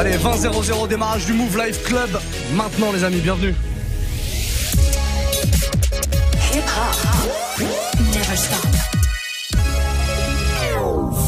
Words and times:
Allez, 0.00 0.16
20-0-0, 0.16 0.88
démarrage 0.88 1.26
du 1.26 1.34
Move 1.34 1.58
Life 1.58 1.84
Club. 1.84 2.08
Maintenant, 2.54 2.90
les 2.90 3.04
amis, 3.04 3.20
bienvenue. 3.20 3.54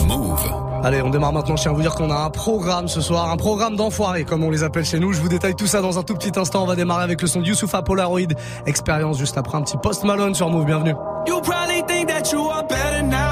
Move. 0.06 0.40
Allez, 0.82 1.02
on 1.02 1.10
démarre 1.10 1.34
maintenant. 1.34 1.54
Je 1.56 1.62
tiens 1.64 1.72
à 1.72 1.74
vous 1.74 1.82
dire 1.82 1.94
qu'on 1.94 2.10
a 2.10 2.14
un 2.16 2.30
programme 2.30 2.88
ce 2.88 3.02
soir, 3.02 3.30
un 3.30 3.36
programme 3.36 3.76
d'enfoirés, 3.76 4.24
comme 4.24 4.42
on 4.42 4.48
les 4.48 4.62
appelle 4.62 4.86
chez 4.86 4.98
nous. 4.98 5.12
Je 5.12 5.20
vous 5.20 5.28
détaille 5.28 5.54
tout 5.54 5.66
ça 5.66 5.82
dans 5.82 5.98
un 5.98 6.02
tout 6.02 6.14
petit 6.14 6.32
instant. 6.40 6.62
On 6.62 6.66
va 6.66 6.74
démarrer 6.74 7.04
avec 7.04 7.20
le 7.20 7.28
son 7.28 7.42
de 7.42 7.46
Youssoufa 7.48 7.82
Polaroid. 7.82 8.32
Expérience 8.64 9.18
juste 9.18 9.36
après 9.36 9.58
un 9.58 9.62
petit 9.64 9.76
post 9.76 10.02
Malone 10.04 10.34
sur 10.34 10.48
Move. 10.48 10.64
Bienvenue. 10.64 10.94
You 11.26 11.42
probably 11.42 11.82
think 11.86 12.08
that 12.08 12.32
you 12.32 12.48
are 12.48 12.66
better 12.66 13.02
now. 13.02 13.31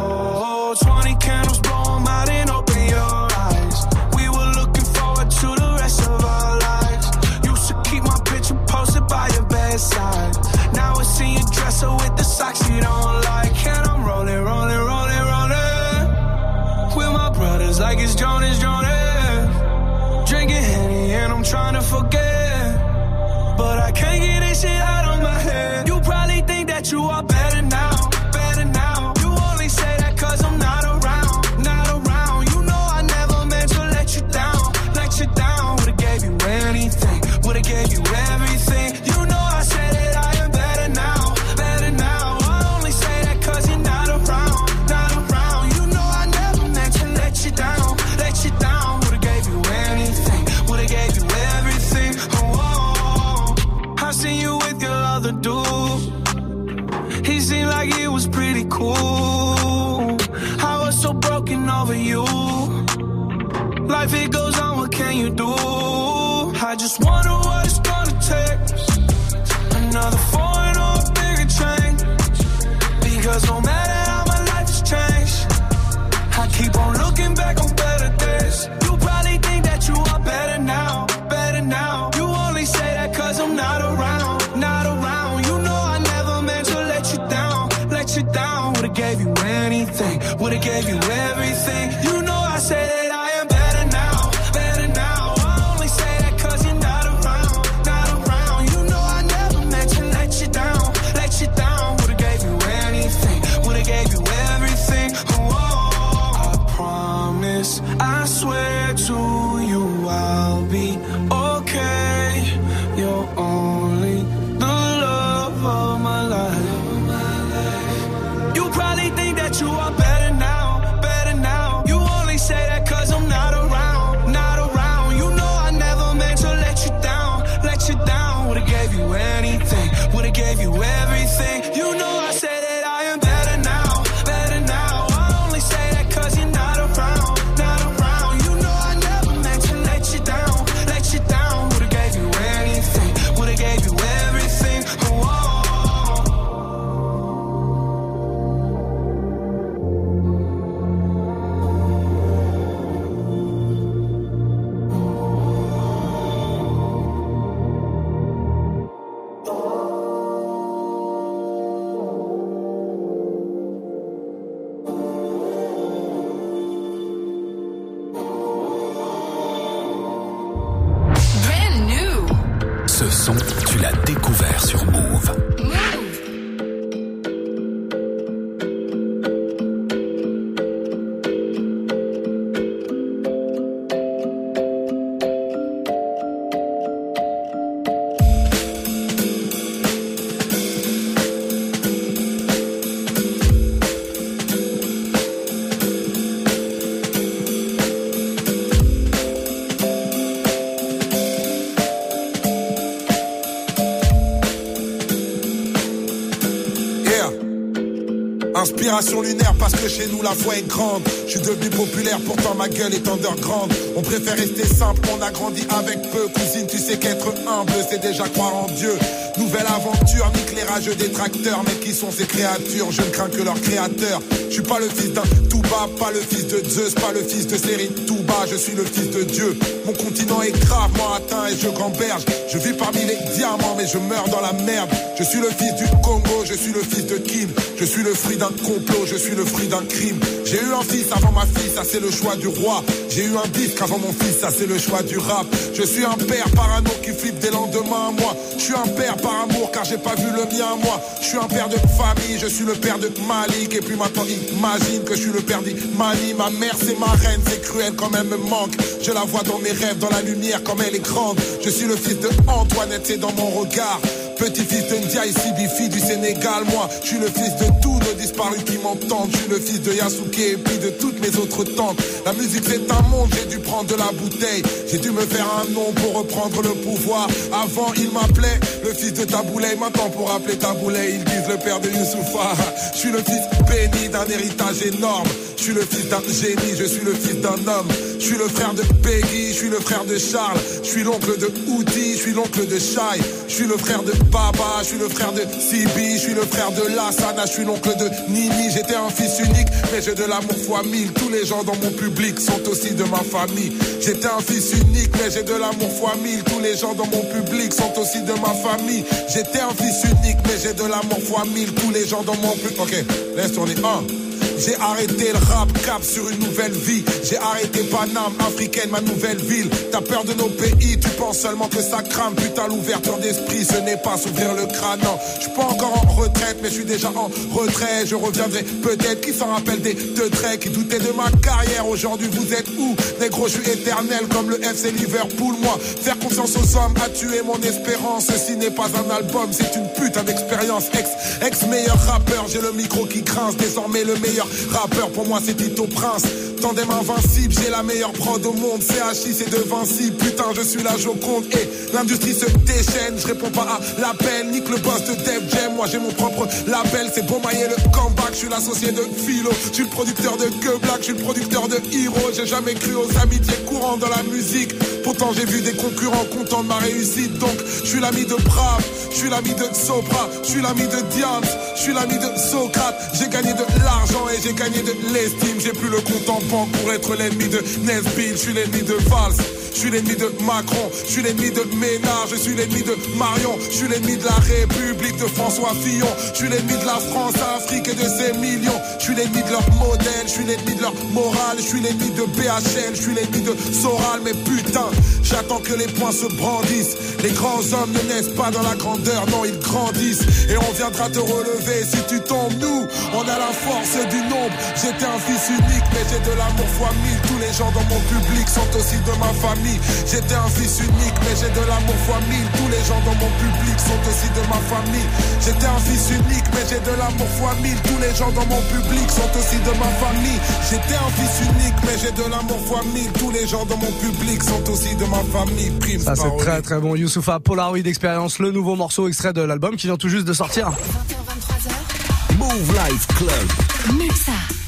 Lunaire 209.01 209.55
parce 209.57 209.73
que 209.73 209.89
chez 209.89 210.07
nous 210.11 210.21
la 210.21 210.31
foi 210.31 210.57
est 210.57 210.67
grande. 210.67 211.01
Je 211.25 211.31
suis 211.31 211.39
devenu 211.39 211.69
populaire, 211.69 212.19
pourtant 212.25 212.53
ma 212.55 212.69
gueule 212.69 212.93
est 212.93 213.07
underground. 213.07 213.73
On 213.95 214.01
préfère 214.01 214.35
rester 214.35 214.65
simple, 214.65 215.01
on 215.17 215.21
a 215.21 215.31
grandi 215.31 215.63
avec 215.75 216.01
peu. 216.11 216.27
Cousine, 216.27 216.67
tu 216.67 216.77
sais 216.77 216.97
qu'être 216.97 217.27
humble, 217.47 217.73
c'est 217.89 217.99
déjà 217.99 218.25
croire 218.29 218.55
en 218.55 218.67
Dieu. 218.67 218.93
Nouvelle 219.37 219.65
aventure, 219.65 220.31
nique 220.35 220.55
les 220.55 220.63
rageux 220.63 220.93
détracteurs. 220.95 221.61
Mais 221.65 221.73
qui 221.83 221.93
sont 221.93 222.11
ces 222.11 222.25
créatures? 222.25 222.91
Je 222.91 223.01
ne 223.01 223.09
crains 223.09 223.29
que 223.29 223.41
leur 223.41 223.59
créateur. 223.59 224.21
Je 224.49 224.53
suis 224.53 224.61
pas 224.61 224.79
le 224.79 224.87
fils 224.87 225.13
d'un 225.13 225.23
Touba, 225.49 225.89
pas 225.99 226.11
le 226.11 226.19
fils 226.19 226.47
de 226.47 226.61
Zeus, 226.69 226.93
pas 226.93 227.11
le 227.11 227.21
fils 227.21 227.47
de 227.47 227.57
série 227.57 227.89
Touba. 228.05 228.45
Je 228.49 228.55
suis 228.55 228.75
le 228.75 228.85
fils 228.85 229.09
de 229.09 229.23
Dieu. 229.23 229.57
Mon 229.85 229.93
continent 229.93 230.41
est 230.43 230.51
gravement 230.51 231.13
atteint 231.15 231.47
et 231.47 231.57
je 231.57 231.69
gamberge. 231.69 232.23
Je 232.51 232.57
vis 232.59 232.73
parmi 232.73 232.99
les 232.99 233.17
diamants, 233.35 233.75
mais 233.77 233.87
je 233.87 233.97
meurs 233.97 234.29
dans 234.29 234.41
la 234.41 234.53
merde. 234.53 234.89
Je 235.21 235.25
suis 235.27 235.39
le 235.39 235.49
fils 235.49 235.75
du 235.75 235.85
Congo, 236.01 236.43
je 236.45 236.55
suis 236.55 236.73
le 236.73 236.79
fils 236.79 237.05
de 237.05 237.17
Kim. 237.17 237.47
Je 237.77 237.85
suis 237.85 238.01
le 238.01 238.11
fruit 238.11 238.37
d'un 238.37 238.49
complot, 238.65 239.05
je 239.05 239.15
suis 239.15 239.35
le 239.35 239.45
fruit 239.45 239.67
d'un 239.67 239.85
crime. 239.85 240.19
J'ai 240.45 240.57
eu 240.57 240.73
un 240.73 240.81
fils 240.81 241.11
avant 241.11 241.31
ma 241.31 241.45
fille, 241.45 241.69
ça 241.69 241.83
c'est 241.83 241.99
le 241.99 242.09
choix 242.09 242.35
du 242.37 242.47
roi. 242.47 242.83
J'ai 243.07 243.25
eu 243.25 243.37
un 243.37 243.47
disque 243.53 243.79
avant 243.83 243.99
mon 243.99 244.11
fils, 244.13 244.39
ça 244.41 244.49
c'est 244.49 244.65
le 244.65 244.79
choix 244.79 245.03
du 245.03 245.19
rap. 245.19 245.45
Je 245.75 245.83
suis 245.83 246.03
un 246.03 246.17
père 246.25 246.49
parano 246.55 246.89
qui 247.03 247.11
flippe 247.11 247.37
des 247.37 247.51
lendemains 247.51 248.09
à 248.09 248.11
moi. 248.19 248.35
Je 248.57 248.63
suis 248.63 248.73
un 248.73 248.87
père 248.97 249.15
par 249.17 249.43
amour 249.43 249.69
car 249.71 249.85
j'ai 249.85 249.99
pas 249.99 250.15
vu 250.15 250.25
le 250.25 250.57
mien 250.57 250.75
moi. 250.83 250.99
Je 251.21 251.27
suis 251.27 251.37
un 251.37 251.47
père 251.47 251.69
de 251.69 251.77
famille, 251.77 252.39
je 252.39 252.47
suis 252.47 252.65
le 252.65 252.73
père 252.73 252.97
de 252.97 253.11
Malik. 253.27 253.75
Et 253.75 253.81
puis 253.81 253.95
maintenant 253.95 254.25
imagine 254.25 255.03
que 255.03 255.13
je 255.13 255.21
suis 255.21 255.31
le 255.31 255.41
père 255.41 255.61
d'Imani. 255.61 256.33
Ma 256.35 256.49
mère 256.49 256.75
c'est 256.83 256.97
ma 256.97 257.11
reine, 257.11 257.41
c'est 257.47 257.61
cruel 257.61 257.93
quand 257.95 258.09
même 258.09 258.27
me 258.27 258.37
manque. 258.37 258.73
Je 259.03 259.11
la 259.11 259.21
vois 259.21 259.43
dans 259.43 259.59
mes 259.59 259.71
rêves, 259.71 259.99
dans 259.99 260.09
la 260.09 260.23
lumière 260.23 260.63
comme 260.63 260.81
elle 260.81 260.95
est 260.95 261.05
grande. 261.05 261.39
Je 261.63 261.69
suis 261.69 261.85
le 261.85 261.95
fils 261.95 262.19
de 262.19 262.29
Antoinette, 262.47 263.03
c'est 263.05 263.19
dans 263.19 263.33
mon 263.33 263.51
regard. 263.51 264.01
Petit-fils 264.41 264.87
de 264.87 264.95
Ndiaye 264.95 265.31
Sibifi 265.33 265.87
du 265.89 265.99
Sénégal, 265.99 266.63
moi, 266.71 266.89
je 267.03 267.09
suis 267.09 267.19
le 267.19 267.27
fils 267.27 267.55
de 267.57 267.65
tous 267.79 267.93
nos 267.93 268.13
disparus 268.19 268.63
qui 268.63 268.79
m'entendent. 268.79 269.29
Je 269.31 269.37
suis 269.37 269.49
le 269.49 269.59
fils 269.59 269.81
de 269.83 269.93
Yasuke 269.93 270.39
et 270.39 270.57
puis 270.57 270.79
de 270.79 270.89
toutes 270.99 271.21
mes 271.21 271.27
autres 271.39 271.63
tantes. 271.63 271.99
La 272.25 272.33
musique 272.33 272.63
c'est 272.65 272.91
un 272.91 273.01
monde, 273.03 273.29
j'ai 273.37 273.45
dû 273.55 273.59
prendre 273.59 273.85
de 273.93 273.95
la 273.95 274.11
bouteille. 274.11 274.63
J'ai 274.89 274.97
dû 274.97 275.11
me 275.11 275.21
faire 275.21 275.45
un 275.61 275.71
nom 275.71 275.91
pour 275.93 276.15
reprendre 276.17 276.63
le 276.63 276.69
pouvoir. 276.69 277.27
Avant, 277.53 277.93
il 277.95 278.09
m'appelait 278.09 278.59
le 278.83 278.91
fils 278.95 279.13
de 279.13 279.25
Taboulay. 279.25 279.75
Maintenant, 279.75 280.09
pour 280.09 280.31
appeler 280.31 280.57
Taboulay, 280.57 281.17
ils 281.19 281.23
disent 281.23 281.47
le 281.47 281.57
père 281.57 281.79
de 281.79 281.89
Youssoufa. 281.89 282.55
Je 282.95 282.97
suis 282.97 283.11
le 283.11 283.19
fils 283.19 283.43
béni 283.69 284.09
d'un 284.09 284.25
héritage 284.25 284.81
énorme. 284.81 285.27
Je 285.57 285.63
suis 285.63 285.73
le 285.73 285.81
fils 285.81 286.09
d'un 286.09 286.21
génie, 286.21 286.75
je 286.77 286.85
suis 286.85 287.05
le 287.05 287.13
fils 287.13 287.39
d'un 287.41 287.49
homme. 287.67 287.87
Je 288.19 288.25
suis 288.25 288.37
le 288.37 288.47
frère 288.47 288.73
de 288.73 288.81
Peggy, 289.03 289.49
je 289.49 289.57
suis 289.57 289.69
le 289.69 289.79
frère 289.79 290.05
de 290.05 290.17
Charles. 290.17 290.59
Je 290.83 290.87
suis 290.87 291.03
l'oncle 291.03 291.37
de 291.37 291.51
Oudi, 291.67 292.13
je 292.13 292.17
suis 292.17 292.33
l'oncle 292.33 292.65
de 292.67 292.77
Shai. 292.79 293.21
Je 293.47 293.53
suis 293.53 293.65
le 293.67 293.77
frère 293.77 294.03
de 294.03 294.11
Baba, 294.31 294.79
je 294.81 294.85
suis 294.85 294.97
le 294.97 295.09
frère 295.09 295.31
de 295.33 295.41
Sibi, 295.41 296.13
je 296.15 296.19
suis 296.19 296.33
le 296.33 296.41
frère 296.41 296.71
de 296.71 296.95
Lassana, 296.95 297.45
je 297.45 297.51
suis 297.51 297.65
l'oncle 297.65 297.89
de 297.97 298.09
Nini. 298.31 298.71
J'étais 298.73 298.95
un 298.95 299.09
fils 299.09 299.39
unique, 299.39 299.67
mais 299.91 300.01
j'ai 300.01 300.15
de 300.15 300.23
l'amour 300.23 300.57
fois 300.65 300.83
mille. 300.83 301.11
Tous 301.13 301.29
les 301.29 301.45
gens 301.45 301.63
dans 301.63 301.75
mon 301.75 301.91
public 301.91 302.39
sont 302.39 302.61
aussi 302.69 302.91
de 302.91 303.03
ma 303.05 303.21
famille. 303.23 303.73
J'étais 303.99 304.27
un 304.27 304.41
fils 304.41 304.73
unique, 304.73 305.11
mais 305.13 305.31
j'ai 305.31 305.43
de 305.43 305.53
l'amour 305.53 305.91
fois 305.99 306.15
mille. 306.23 306.43
Tous 306.43 306.59
les 306.59 306.77
gens 306.77 306.93
dans 306.93 307.07
mon 307.07 307.23
public 307.23 307.73
sont 307.73 307.93
aussi 307.99 308.21
de 308.21 308.33
ma 308.33 308.53
famille. 308.53 309.03
J'étais 309.27 309.59
un 309.59 309.73
fils 309.73 310.03
unique, 310.05 310.37
mais 310.45 310.57
j'ai 310.61 310.73
de 310.73 310.83
l'amour 310.83 311.21
fois 311.23 311.43
mille. 311.53 311.71
Tous 311.73 311.91
les 311.91 312.07
gens 312.07 312.23
dans 312.23 312.37
mon 312.37 312.51
public. 312.51 312.79
Ok, 312.79 312.95
laisse 313.35 313.53
tourner. 313.53 313.75
Un. 313.83 314.20
J'ai 314.63 314.75
arrêté 314.75 315.31
le 315.33 315.39
rap 315.53 315.73
cap 315.85 316.03
sur 316.03 316.29
une 316.29 316.37
nouvelle 316.37 316.71
vie. 316.71 317.03
J'ai 317.23 317.37
arrêté 317.37 317.81
Paname, 317.83 318.33
africaine, 318.39 318.91
ma 318.91 319.01
nouvelle 319.01 319.37
ville. 319.37 319.67
T'as 319.91 320.01
peur 320.01 320.23
de 320.23 320.33
nos 320.33 320.49
pays, 320.49 320.99
tu 320.99 321.09
penses 321.17 321.39
seulement 321.39 321.67
que 321.67 321.81
ça 321.81 322.03
crame. 322.03 322.35
Putain, 322.35 322.67
l'ouverture 322.67 323.17
d'esprit, 323.17 323.65
ce 323.65 323.77
n'est 323.77 323.97
pas 323.97 324.17
s'ouvrir 324.17 324.53
le 324.53 324.67
crâne. 324.67 324.99
Non, 325.03 325.17
je 325.37 325.41
suis 325.41 325.51
pas 325.51 325.63
encore 325.63 326.03
en 326.03 326.11
retraite, 326.11 326.57
mais 326.61 326.69
je 326.69 326.75
suis 326.75 326.85
déjà 326.85 327.09
en 327.09 327.31
retrait. 327.55 328.05
Je 328.05 328.13
reviendrai 328.13 328.61
peut-être 328.83 329.21
qui 329.21 329.33
s'en 329.33 329.47
rappelle 329.47 329.81
des 329.81 329.95
deux 329.95 330.29
traits 330.29 330.59
qui 330.59 330.69
doutaient 330.69 330.99
de 330.99 331.11
ma 331.11 331.31
carrière. 331.41 331.87
Aujourd'hui, 331.87 332.27
vous 332.31 332.53
êtes 332.53 332.67
où? 332.77 332.95
Négro, 333.19 333.47
je 333.47 333.53
suis 333.53 333.67
éternel 333.67 334.27
comme 334.31 334.51
le 334.51 334.63
FC 334.63 334.91
Liverpool. 334.91 335.55
Moi, 335.59 335.79
faire 336.03 336.19
confiance 336.19 336.55
aux 336.57 336.77
hommes 336.77 336.93
a 337.03 337.09
tué 337.09 337.41
mon 337.43 337.59
espérance. 337.61 338.27
Ceci 338.27 338.57
n'est 338.57 338.69
pas 338.69 338.89
un 338.93 339.09
album, 339.09 339.49
c'est 339.51 339.75
une 339.75 339.87
putain 339.93 340.21
d'expérience. 340.21 340.85
Ex, 340.93 341.09
ex 341.45 341.63
meilleur 341.67 341.99
rappeur, 342.05 342.45
j'ai 342.47 342.61
le 342.61 342.73
micro 342.73 343.05
qui 343.05 343.23
grince. 343.23 343.57
Désormais 343.57 344.03
le 344.03 344.15
meilleur 344.17 344.47
Rappeur 344.71 345.09
pour 345.11 345.27
moi 345.27 345.39
c'est 345.43 345.55
Tito 345.55 345.87
Prince 345.87 346.23
Tandem 346.61 346.91
invincible, 346.91 347.55
j'ai 347.59 347.71
la 347.71 347.81
meilleure 347.81 348.11
prod 348.11 348.45
au 348.45 348.53
monde. 348.53 348.81
CHI 348.81 349.33
c'est 349.33 349.49
de 349.49 349.57
Vinci, 349.67 350.11
putain 350.11 350.45
je 350.55 350.61
suis 350.61 350.83
la 350.83 350.95
Joconde 350.95 351.45
Et 351.51 351.93
l'industrie 351.93 352.35
se 352.35 352.45
déchaîne, 352.45 353.17
je 353.17 353.27
réponds 353.27 353.49
pas 353.49 353.63
à 353.63 353.79
l'appel. 353.99 354.51
Nique 354.51 354.69
le 354.69 354.77
boss 354.77 355.03
de 355.05 355.15
Def 355.23 355.41
Jam, 355.51 355.73
moi 355.75 355.87
j'ai 355.91 355.97
mon 355.97 356.11
propre 356.11 356.47
label. 356.67 357.09
C'est 357.13 357.25
bon 357.25 357.39
mailler 357.39 357.65
le 357.67 357.75
comeback, 357.91 358.33
je 358.33 358.37
suis 358.37 358.49
l'associé 358.49 358.91
de 358.91 359.01
Philo. 359.01 359.49
Je 359.69 359.73
suis 359.73 359.83
le 359.83 359.89
producteur 359.89 360.37
de 360.37 360.45
Que 360.45 360.77
Black, 360.77 360.97
je 360.99 361.05
suis 361.05 361.13
le 361.13 361.19
producteur 361.19 361.67
de 361.67 361.77
Hero. 361.91 362.29
J'ai 362.35 362.45
jamais 362.45 362.75
cru 362.75 362.93
aux 362.93 363.17
amitiés 363.19 363.57
courantes 363.65 363.99
dans 363.99 364.09
la 364.09 364.21
musique. 364.31 364.75
Pourtant 365.03 365.31
j'ai 365.35 365.45
vu 365.45 365.61
des 365.61 365.73
concurrents 365.73 366.25
contents 366.25 366.61
de 366.61 366.67
ma 366.67 366.77
réussite. 366.77 367.39
Donc 367.39 367.57
je 367.83 367.87
suis 367.87 367.99
l'ami 367.99 368.25
de 368.25 368.35
Brave, 368.35 368.85
je 369.09 369.15
suis 369.15 369.29
l'ami 369.29 369.55
de 369.55 369.65
Sopra. 369.73 370.29
Je 370.43 370.47
suis 370.47 370.61
l'ami 370.61 370.83
de 370.83 371.01
Diams, 371.15 371.43
je 371.75 371.81
suis 371.81 371.93
l'ami 371.93 372.19
de 372.19 372.37
Socrate. 372.37 372.95
J'ai 373.15 373.29
gagné 373.29 373.53
de 373.53 373.65
l'argent 373.83 374.27
et 374.29 374.39
j'ai 374.43 374.53
gagné 374.53 374.81
de 374.83 374.93
l'estime. 375.11 375.59
J'ai 375.59 375.71
plus 375.73 375.89
le 375.89 376.01
compte 376.01 376.29
pour 376.51 376.91
être 376.91 377.15
l'ennemi 377.15 377.47
de 377.47 377.63
Nesbitt. 377.85 378.33
Je 378.33 378.37
suis 378.37 378.53
l'ennemi 378.53 378.81
de 378.81 378.93
Valls. 379.09 379.35
Je 379.73 379.79
suis 379.79 379.89
l'ennemi 379.89 380.15
de 380.15 380.29
Macron, 380.43 380.91
je 381.07 381.11
suis 381.11 381.23
l'ennemi 381.23 381.49
de 381.49 381.63
Ménard, 381.79 382.27
je 382.29 382.35
suis 382.35 382.53
l'ennemi 382.53 382.83
de 382.83 382.95
Marion, 383.17 383.57
je 383.57 383.77
suis 383.77 383.87
l'ennemi 383.87 384.17
de 384.17 384.25
la 384.25 384.35
République 384.35 385.17
de 385.17 385.25
François 385.25 385.73
Fillon, 385.81 386.07
je 386.33 386.37
suis 386.37 386.49
l'ennemi 386.49 386.77
de 386.77 386.85
la 386.85 386.99
France, 386.99 387.33
Afrique 387.55 387.87
et 387.87 387.95
de 387.95 388.03
ses 388.03 388.37
millions, 388.37 388.79
je 388.99 389.05
suis 389.05 389.15
l'ennemi 389.15 389.41
de 389.41 389.49
leur 389.49 389.67
modèle, 389.79 390.25
je 390.25 390.29
suis 390.29 390.43
l'ennemi 390.43 390.75
de 390.75 390.81
leur 390.81 390.93
morale, 391.13 391.57
je 391.57 391.63
suis 391.63 391.79
l'ennemi 391.79 392.11
de 392.11 392.23
BHL, 392.23 392.93
je 392.93 393.01
suis 393.01 393.15
l'ennemi 393.15 393.41
de 393.41 393.55
Soral, 393.73 394.19
mais 394.23 394.33
putain, 394.33 394.85
j'attends 395.23 395.59
que 395.59 395.73
les 395.73 395.87
poings 395.87 396.11
se 396.11 396.27
brandissent. 396.35 396.97
Les 397.23 397.31
grands 397.31 397.61
hommes 397.73 397.93
ne 397.93 398.13
naissent 398.13 398.35
pas 398.35 398.51
dans 398.51 398.63
la 398.63 398.75
grandeur, 398.75 399.25
non, 399.29 399.45
ils 399.45 399.57
grandissent. 399.59 400.25
Et 400.49 400.57
on 400.57 400.71
viendra 400.73 401.07
te 401.09 401.19
relever 401.19 401.85
si 401.85 402.01
tu 402.09 402.19
tombes, 402.21 402.53
nous, 402.59 402.87
on 403.13 403.21
a 403.21 403.37
la 403.37 403.53
force 403.53 403.95
du 404.09 404.17
nombre. 404.29 404.53
J'étais 404.75 405.05
un 405.05 405.19
fils 405.19 405.49
unique, 405.49 405.87
mais 405.93 406.03
j'ai 406.09 406.19
de 406.19 406.35
l'amour 406.41 406.69
fois 406.77 406.91
mille. 407.03 407.19
Tous 407.27 407.39
les 407.39 407.53
gens 407.53 407.71
dans 407.71 407.85
mon 407.93 408.01
public 408.09 408.45
sont 408.49 408.69
aussi 408.77 408.97
de 409.05 409.13
ma 409.21 409.31
famille. 409.45 409.79
J'étais 410.09 410.35
un 410.35 410.49
fils 410.49 410.79
unique, 410.79 411.17
mais 411.21 411.35
j'ai 411.37 411.51
de 411.53 411.63
l'amour 411.69 411.99
fois 412.05 412.19
mille. 412.29 412.47
Tous 412.57 412.69
les 412.73 412.83
gens 412.89 413.01
dans 413.05 413.17
mon 413.21 413.31
public 413.43 413.77
sont 413.77 414.01
aussi 414.09 414.29
de 414.37 414.43
ma 414.49 414.59
famille. 414.71 415.09
J'étais 415.43 415.69
un 415.69 415.81
fils 415.87 416.05
unique, 416.19 416.47
mais 416.53 416.63
j'ai 416.69 416.81
de 416.81 416.93
l'amour 416.97 417.29
fois 417.37 417.53
mille. 417.61 417.79
Tous 417.87 417.99
les 418.01 418.13
gens 418.15 418.31
dans 418.31 418.47
mon 418.53 418.61
public 418.73 419.07
sont 419.09 419.31
aussi 419.37 419.59
de 419.61 419.73
ma 419.77 419.91
famille. 420.01 420.39
J'étais 420.69 420.97
un 420.97 421.11
fils 421.17 421.35
unique, 421.49 421.77
mais 421.85 421.95
j'ai 422.01 422.13
de 422.15 422.25
l'amour 422.29 422.61
fois 422.65 422.83
mille. 422.93 423.11
Tous 423.21 423.31
les 423.31 423.45
gens 423.47 423.65
dans 423.65 423.77
mon 423.77 423.93
public 424.03 424.39
sont 424.43 424.63
aussi 424.71 424.95
de 424.95 425.05
ma 425.05 425.21
famille. 425.35 425.71
Prime 425.79 426.01
Ça 426.01 426.15
c'est 426.15 426.35
très 426.37 426.61
très 426.61 426.79
bon. 426.79 426.95
Youssoufa 426.95 427.39
Polaroid 427.39 427.85
Experience, 427.85 428.39
le 428.39 428.51
nouveau 428.51 428.75
morceau 428.75 429.07
extrait 429.07 429.33
de 429.33 429.41
l'album 429.41 429.75
qui 429.75 429.87
vient 429.87 429.97
tout 429.97 430.09
juste 430.09 430.25
de 430.25 430.33
sortir. 430.33 430.69
20h23h. 430.69 432.37
Move 432.37 432.71
Life 432.73 433.07
Club. 433.17 433.97
Muxa. 433.97 434.60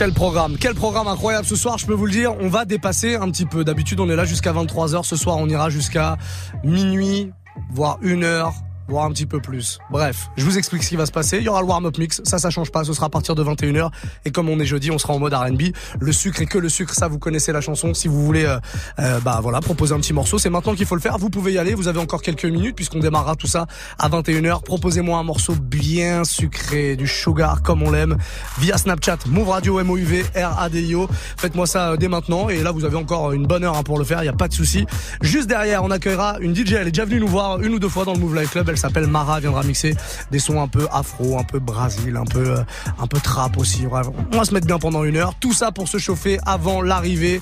Quel 0.00 0.14
programme, 0.14 0.56
quel 0.58 0.74
programme 0.74 1.08
incroyable 1.08 1.44
ce 1.44 1.56
soir, 1.56 1.76
je 1.76 1.84
peux 1.84 1.92
vous 1.92 2.06
le 2.06 2.12
dire, 2.12 2.34
on 2.40 2.48
va 2.48 2.64
dépasser 2.64 3.16
un 3.16 3.30
petit 3.30 3.44
peu. 3.44 3.64
D'habitude, 3.64 4.00
on 4.00 4.08
est 4.08 4.16
là 4.16 4.24
jusqu'à 4.24 4.50
23h, 4.50 5.04
ce 5.04 5.14
soir 5.14 5.36
on 5.36 5.46
ira 5.46 5.68
jusqu'à 5.68 6.16
minuit, 6.64 7.30
voire 7.70 7.98
une 8.00 8.24
heure, 8.24 8.54
un 8.98 9.10
petit 9.10 9.26
peu 9.26 9.40
plus. 9.40 9.78
Bref, 9.90 10.28
je 10.36 10.44
vous 10.44 10.58
explique 10.58 10.82
ce 10.82 10.88
qui 10.90 10.96
va 10.96 11.06
se 11.06 11.12
passer. 11.12 11.38
Il 11.38 11.44
y 11.44 11.48
aura 11.48 11.60
le 11.60 11.66
warm-up 11.66 11.96
mix, 11.98 12.20
ça, 12.24 12.38
ça 12.38 12.50
change 12.50 12.70
pas, 12.70 12.84
ce 12.84 12.92
sera 12.92 13.06
à 13.06 13.08
partir 13.08 13.34
de 13.34 13.42
21h. 13.42 13.90
Et 14.24 14.30
comme 14.30 14.48
on 14.48 14.58
est 14.58 14.66
jeudi, 14.66 14.90
on 14.90 14.98
sera 14.98 15.14
en 15.14 15.18
mode 15.18 15.32
R&B. 15.32 15.62
Le 16.00 16.12
sucre 16.12 16.42
et 16.42 16.46
que 16.46 16.58
le 16.58 16.68
sucre, 16.68 16.94
ça, 16.94 17.08
vous 17.08 17.18
connaissez 17.18 17.52
la 17.52 17.60
chanson. 17.60 17.94
Si 17.94 18.08
vous 18.08 18.24
voulez, 18.24 18.44
euh, 18.44 18.58
euh, 18.98 19.20
bah 19.20 19.40
voilà, 19.42 19.60
proposer 19.60 19.94
un 19.94 20.00
petit 20.00 20.12
morceau, 20.12 20.38
c'est 20.38 20.50
maintenant 20.50 20.74
qu'il 20.74 20.86
faut 20.86 20.94
le 20.94 21.00
faire. 21.00 21.18
Vous 21.18 21.30
pouvez 21.30 21.52
y 21.52 21.58
aller, 21.58 21.74
vous 21.74 21.88
avez 21.88 22.00
encore 22.00 22.22
quelques 22.22 22.44
minutes 22.44 22.76
puisqu'on 22.76 23.00
démarrera 23.00 23.36
tout 23.36 23.46
ça 23.46 23.66
à 23.98 24.08
21h. 24.08 24.62
Proposez-moi 24.62 25.18
un 25.18 25.22
morceau 25.22 25.54
bien 25.54 26.24
sucré, 26.24 26.96
du 26.96 27.06
sugar 27.06 27.62
comme 27.62 27.82
on 27.82 27.90
l'aime, 27.90 28.16
via 28.58 28.76
Snapchat, 28.78 29.18
Move 29.26 29.48
Radio, 29.48 29.82
MOUV, 29.82 30.24
R-A-D-I-O. 30.34 31.08
Faites-moi 31.36 31.66
ça 31.66 31.90
euh, 31.90 31.96
dès 31.96 32.08
maintenant. 32.08 32.48
Et 32.48 32.62
là, 32.62 32.72
vous 32.72 32.84
avez 32.84 32.96
encore 32.96 33.32
une 33.32 33.46
bonne 33.46 33.64
heure 33.64 33.76
hein, 33.76 33.82
pour 33.82 33.98
le 33.98 34.04
faire, 34.04 34.20
il 34.20 34.24
n'y 34.24 34.28
a 34.28 34.34
pas 34.34 34.48
de 34.48 34.54
souci. 34.54 34.86
Juste 35.22 35.48
derrière, 35.48 35.84
on 35.84 35.90
accueillera 35.90 36.38
une 36.40 36.54
DJ, 36.54 36.72
elle 36.72 36.88
est 36.88 36.92
déjà 36.92 37.04
venue 37.04 37.20
nous 37.20 37.28
voir 37.28 37.60
une 37.60 37.74
ou 37.74 37.78
deux 37.78 37.88
fois 37.88 38.04
dans 38.04 38.14
le 38.14 38.18
Move 38.18 38.36
Life 38.36 38.50
Club. 38.50 38.68
S'appelle 38.80 39.06
Mara, 39.06 39.40
viendra 39.40 39.62
mixer 39.62 39.94
des 40.30 40.38
sons 40.38 40.60
un 40.60 40.68
peu 40.68 40.86
afro, 40.92 41.38
un 41.38 41.44
peu 41.44 41.58
Brésil, 41.58 42.16
un 42.16 42.24
peu, 42.24 42.58
euh, 42.58 42.62
un 42.98 43.06
peu 43.06 43.20
trap 43.20 43.58
aussi. 43.58 43.86
On 43.86 44.36
va 44.36 44.44
se 44.44 44.54
mettre 44.54 44.66
bien 44.66 44.78
pendant 44.78 45.04
une 45.04 45.16
heure. 45.16 45.34
Tout 45.38 45.52
ça 45.52 45.72
pour 45.72 45.88
se 45.88 45.98
chauffer 45.98 46.38
avant 46.46 46.82
l'arrivée 46.82 47.40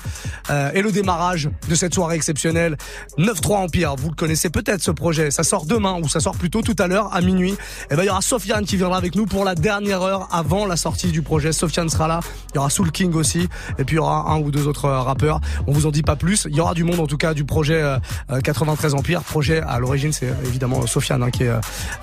euh, 0.49 0.71
et 0.73 0.81
le 0.81 0.91
démarrage 0.91 1.49
de 1.67 1.75
cette 1.75 1.93
soirée 1.93 2.15
exceptionnelle. 2.15 2.77
9-3 3.17 3.55
Empire, 3.57 3.95
vous 3.97 4.09
le 4.09 4.15
connaissez 4.15 4.49
peut-être 4.49 4.81
ce 4.81 4.91
projet. 4.91 5.31
Ça 5.31 5.43
sort 5.43 5.65
demain 5.65 5.99
ou 6.01 6.07
ça 6.07 6.19
sort 6.19 6.35
plutôt 6.35 6.61
tout 6.61 6.75
à 6.79 6.87
l'heure 6.87 7.13
à 7.13 7.21
minuit. 7.21 7.55
Et 7.89 7.95
ben 7.95 8.03
il 8.03 8.07
y 8.07 8.09
aura 8.09 8.21
Sofiane 8.21 8.65
qui 8.65 8.77
viendra 8.77 8.97
avec 8.97 9.15
nous 9.15 9.25
pour 9.25 9.45
la 9.45 9.55
dernière 9.55 10.01
heure 10.01 10.27
avant 10.31 10.65
la 10.65 10.75
sortie 10.75 11.11
du 11.11 11.21
projet. 11.21 11.51
Sofiane 11.51 11.89
sera 11.89 12.07
là. 12.07 12.19
Il 12.53 12.55
y 12.55 12.57
aura 12.59 12.69
Soul 12.69 12.91
King 12.91 13.13
aussi. 13.13 13.47
Et 13.77 13.83
puis 13.83 13.95
il 13.95 13.99
y 13.99 13.99
aura 13.99 14.31
un 14.31 14.39
ou 14.39 14.51
deux 14.51 14.67
autres 14.67 14.85
euh, 14.85 15.01
rappeurs. 15.01 15.41
On 15.67 15.71
vous 15.71 15.85
en 15.85 15.91
dit 15.91 16.03
pas 16.03 16.15
plus. 16.15 16.47
Il 16.49 16.55
y 16.55 16.59
aura 16.59 16.73
du 16.73 16.83
monde 16.83 16.99
en 16.99 17.07
tout 17.07 17.17
cas 17.17 17.33
du 17.33 17.45
projet 17.45 17.81
euh, 17.81 17.97
euh, 18.31 18.41
93 18.41 18.95
Empire. 18.95 19.21
Projet 19.23 19.61
à 19.61 19.79
l'origine 19.79 20.11
c'est 20.11 20.29
euh, 20.29 20.45
évidemment 20.45 20.85
Sofiane 20.87 21.23
hein, 21.23 21.28
hein, 21.29 21.31
qui 21.31 21.43
est 21.43 21.51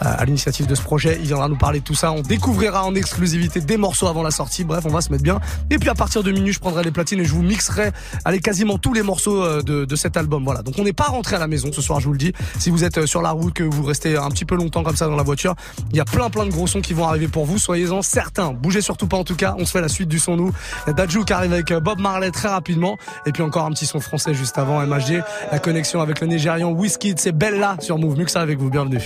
à 0.00 0.25
l'initiative 0.25 0.66
de 0.66 0.75
ce 0.75 0.83
projet. 0.83 1.18
Il 1.21 1.26
viendra 1.26 1.49
nous 1.49 1.56
parler 1.56 1.80
de 1.80 1.85
tout 1.85 1.95
ça. 1.95 2.12
On 2.12 2.23
découvrira 2.23 2.85
en 2.85 2.95
exclusivité 2.95 3.61
des 3.61 3.76
morceaux 3.76 4.06
avant 4.06 4.23
la 4.23 4.30
sortie. 4.30 4.64
Bref, 4.64 4.85
on 4.87 4.90
va 4.90 5.00
se 5.00 5.11
mettre 5.11 5.23
bien. 5.23 5.40
Et 5.71 5.78
puis 5.78 5.88
à 5.88 5.95
partir 5.95 6.23
de 6.23 6.30
minuit, 6.30 6.52
je 6.52 6.61
prendrai 6.61 6.83
les 6.85 6.90
platines 6.90 7.21
et 7.21 7.25
je 7.25 7.33
vous 7.33 7.42
mixerai 7.42 7.90
allez, 8.25 8.40
quasiment 8.40 8.78
tous 8.78 8.92
les 8.92 9.02
morceaux 9.02 9.62
de, 9.62 9.85
de 9.85 9.97
cet 9.97 10.16
album. 10.16 10.45
Voilà. 10.45 10.62
Donc 10.62 10.75
on 10.78 10.85
n'est 10.85 10.92
pas 10.92 11.04
rentré 11.04 11.37
à 11.37 11.38
la 11.38 11.47
maison 11.47 11.71
ce 11.73 11.83
soir, 11.83 12.00
je 12.00 12.06
vous 12.06 12.12
le 12.12 12.18
dis. 12.18 12.33
Si 12.59 12.71
vous 12.71 12.85
êtes 12.85 13.06
sur 13.06 13.23
la 13.23 13.30
route, 13.30 13.54
que 13.54 13.62
vous 13.62 13.85
restez 13.85 14.16
un 14.16 14.28
petit 14.28 14.45
peu 14.45 14.56
longtemps 14.56 14.83
comme 14.83 14.97
ça 14.97 15.06
dans 15.06 15.16
la 15.16 15.23
voiture, 15.23 15.54
il 15.90 15.97
y 15.97 16.00
a 16.00 16.04
plein 16.04 16.30
plein 16.30 16.45
de 16.45 16.50
gros 16.50 16.66
sons 16.66 16.80
qui 16.80 16.92
vont 16.92 17.06
arriver 17.06 17.28
pour 17.28 17.47
vous. 17.47 17.59
Soyez-en 17.59 18.02
certains. 18.02 18.52
Bougez 18.52 18.80
surtout 18.80 19.06
pas 19.06 19.16
en 19.16 19.25
tout 19.25 19.37
cas. 19.37 19.54
On 19.59 19.64
se 19.64 19.73
fait 19.73 19.80
la 19.80 19.88
suite 19.88 20.09
du 20.09 20.18
son 20.18 20.37
nous. 20.37 20.52
Dajou 20.97 21.25
qui 21.25 21.33
arrive 21.33 21.52
avec 21.52 21.73
Bob 21.73 22.00
Marley 22.00 22.30
très 22.30 22.49
rapidement. 22.49 22.97
Et 23.25 23.33
puis 23.33 23.42
encore 23.42 23.64
un 23.64 23.71
petit 23.71 23.87
son 23.87 24.00
français 24.00 24.35
juste 24.35 24.59
avant 24.59 24.85
MHD. 24.85 25.23
La 25.50 25.59
connexion 25.59 26.00
avec 26.00 26.21
le 26.21 26.26
Nigérian 26.26 26.71
Whiskey. 26.71 27.14
C'est 27.16 27.33
Bella 27.33 27.76
sur 27.80 27.99
Move. 27.99 28.16
Ça 28.28 28.40
avec 28.40 28.59
vous. 28.59 28.71
Bienvenue. 28.71 29.06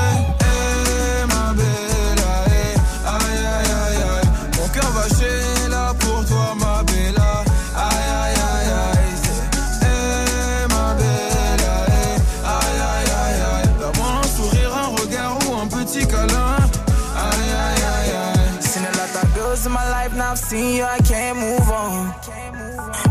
I've 20.31 20.39
seen 20.39 20.77
you, 20.77 20.83
I 20.85 20.97
can't 20.99 21.37
move 21.37 21.67
on. 21.67 22.07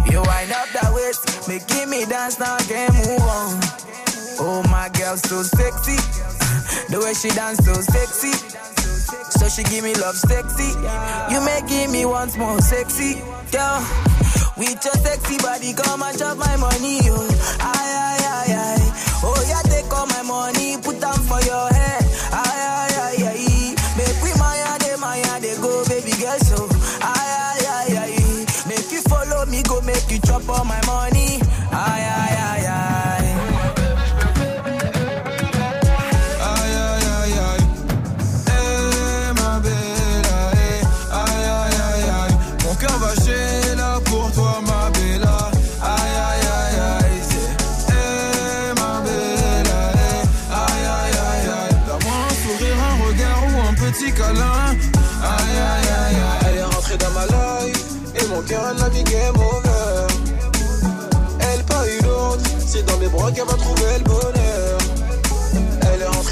You 0.08 0.22
wind 0.24 0.52
up 0.56 0.68
that 0.72 0.88
waist, 0.96 1.46
making 1.46 1.90
me 1.90 2.06
dance, 2.06 2.40
now 2.40 2.56
I 2.56 2.62
can't 2.64 2.94
move 2.96 3.20
on. 3.20 3.60
Oh, 4.40 4.64
my 4.72 4.88
girl, 4.88 5.18
so 5.18 5.42
sexy. 5.42 6.00
The 6.88 6.96
way 6.96 7.12
she 7.12 7.28
dance, 7.36 7.60
so 7.60 7.76
sexy. 7.76 8.32
So 9.36 9.52
she 9.52 9.68
give 9.68 9.84
me 9.84 9.92
love 10.00 10.16
sexy. 10.16 10.72
You 11.28 11.44
making 11.44 11.92
me 11.92 12.06
once 12.06 12.38
more 12.38 12.58
sexy, 12.62 13.20
girl. 13.52 13.84
With 14.56 14.80
your 14.80 14.96
sexy 15.04 15.36
body, 15.44 15.74
come 15.76 16.00
and 16.00 16.16
chop 16.16 16.38
my 16.38 16.56
money, 16.56 17.04
yo. 17.04 17.20
Aye, 17.60 18.16
aye, 18.16 18.19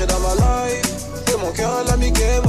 Elle 0.01 0.09
est 0.09 0.13
rentrée 0.13 0.21
dans 0.21 0.21
ma 0.21 0.69
life. 0.69 1.33
Et 1.33 1.37
mon 1.39 1.53
cœur 1.53 1.71
elle 1.83 1.93
a 1.93 1.97
mis 1.97 2.11
game 2.13 2.45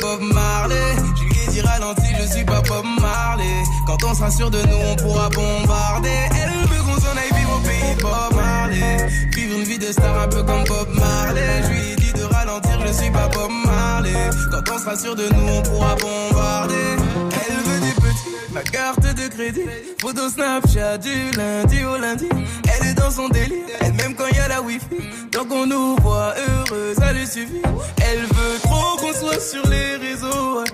Bob 0.00 0.20
Marley. 0.20 0.96
Je 1.16 1.24
lui 1.24 1.42
ai 1.42 1.50
dit 1.50 1.60
ralenti, 1.60 2.08
je 2.20 2.26
suis 2.34 2.44
pas 2.44 2.60
Bob 2.62 2.84
Marley. 3.00 3.62
Quand 3.86 4.02
on 4.04 4.14
sera 4.14 4.30
sûr 4.30 4.50
de 4.50 4.58
nous, 4.58 4.80
on 4.90 4.96
pourra 4.96 5.28
bombarder. 5.30 6.08
Elle 6.32 6.68
veut 6.68 6.82
qu'on 6.82 7.00
s'en 7.00 7.16
aille 7.16 7.38
vivre 7.38 7.56
au 7.56 7.60
pays 7.60 7.94
Bob 8.00 8.34
Marley. 8.34 9.06
Vivre 9.34 9.58
une 9.58 9.64
vie 9.64 9.78
de 9.78 9.92
star 9.92 10.20
un 10.20 10.28
peu 10.28 10.42
comme 10.42 10.64
Bob 10.64 10.88
Marley. 10.94 11.62
Je 11.64 11.68
lui 11.70 11.92
ai 11.92 11.96
dit 11.96 12.12
de 12.12 12.24
ralentir, 12.24 12.78
je 12.86 12.92
suis 12.92 13.10
pas 13.10 13.28
Bob 13.28 13.50
Marley. 13.66 14.30
Quand 14.50 14.74
on 14.74 14.78
sera 14.78 14.96
sûr 14.96 15.14
de 15.14 15.28
nous, 15.34 15.48
on 15.48 15.62
pourra 15.62 15.94
bombarder. 15.96 17.03
Carte 18.70 19.14
de 19.14 19.28
crédit. 19.28 19.66
Photo 20.00 20.28
Snapchat 20.28 20.98
du 20.98 21.30
lundi 21.36 21.84
au 21.84 21.96
lundi. 21.98 22.28
Elle 22.72 22.88
est 22.88 22.94
dans 22.94 23.10
son 23.10 23.28
délire, 23.28 23.64
elle 23.80 23.92
même 23.94 24.14
quand 24.14 24.26
il 24.30 24.36
y 24.36 24.40
a 24.40 24.48
la 24.48 24.62
wifi. 24.62 24.86
Tant 25.30 25.44
qu'on 25.44 25.66
nous 25.66 25.96
voit 26.02 26.34
heureux, 26.36 26.94
ça 26.98 27.12
lui 27.12 27.26
suffit. 27.26 27.62
Elle 28.02 28.22
veut 28.22 28.58
trop 28.62 28.96
qu'on 28.98 29.12
soit 29.12 29.40
sur 29.40 29.66
les 29.68 29.96
réseaux. 29.96 30.64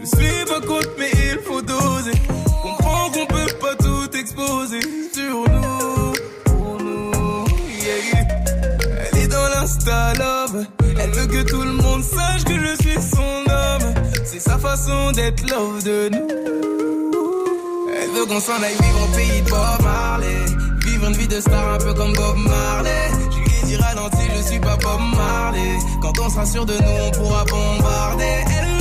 Je 0.00 0.06
suis 0.06 0.44
pas 0.46 0.60
contre, 0.60 0.90
mais 0.98 1.10
il 1.12 1.38
faut 1.44 1.62
doser. 1.62 2.12
Comprends 2.62 3.10
qu'on 3.10 3.26
peut 3.26 3.52
pas 3.60 3.74
tout 3.76 4.16
exposer 4.16 4.80
sur 5.12 5.48
nous. 5.48 6.12
Pour 6.44 6.78
nous. 6.82 7.44
Elle 9.12 9.18
est 9.18 9.28
dans 9.28 9.48
l'insta 9.48 10.12
love. 10.14 10.66
Elle 10.98 11.10
veut 11.10 11.26
que 11.26 11.42
tout 11.48 11.62
le 11.62 11.72
monde 11.72 12.02
sache 12.02 12.44
que 12.44 12.54
je 12.54 12.82
suis 12.82 13.00
son 13.00 13.50
homme. 13.50 13.94
C'est 14.24 14.40
sa 14.40 14.58
façon 14.58 15.12
d'être 15.12 15.42
love 15.50 15.82
de 15.84 16.10
nous. 16.12 16.26
Elle 18.02 18.10
veut 18.10 18.26
qu'on 18.26 18.40
s'en 18.40 18.62
aille 18.62 18.76
vivre 18.80 19.02
au 19.04 19.16
pays 19.16 19.42
de 19.42 19.50
Bob 19.50 19.82
Marley. 19.82 20.44
Vivre 20.84 21.06
une 21.08 21.16
vie 21.16 21.28
de 21.28 21.40
star 21.40 21.74
un 21.74 21.78
peu 21.78 21.94
comme 21.94 22.12
Bob 22.12 22.36
Marley. 22.36 23.10
Je 23.30 23.38
lui 23.38 23.46
ai 23.46 23.66
dit 23.66 23.76
ralenti, 23.76 24.24
je 24.36 24.42
suis 24.42 24.60
pas 24.60 24.76
Bob 24.76 25.00
Marley. 25.16 25.78
Quand 26.02 26.12
on 26.20 26.28
sera 26.30 26.46
sûr 26.46 26.66
de 26.66 26.74
nous, 26.74 26.96
on 27.06 27.10
pourra 27.12 27.44
bombarder. 27.44 28.44
Elle 28.58 28.75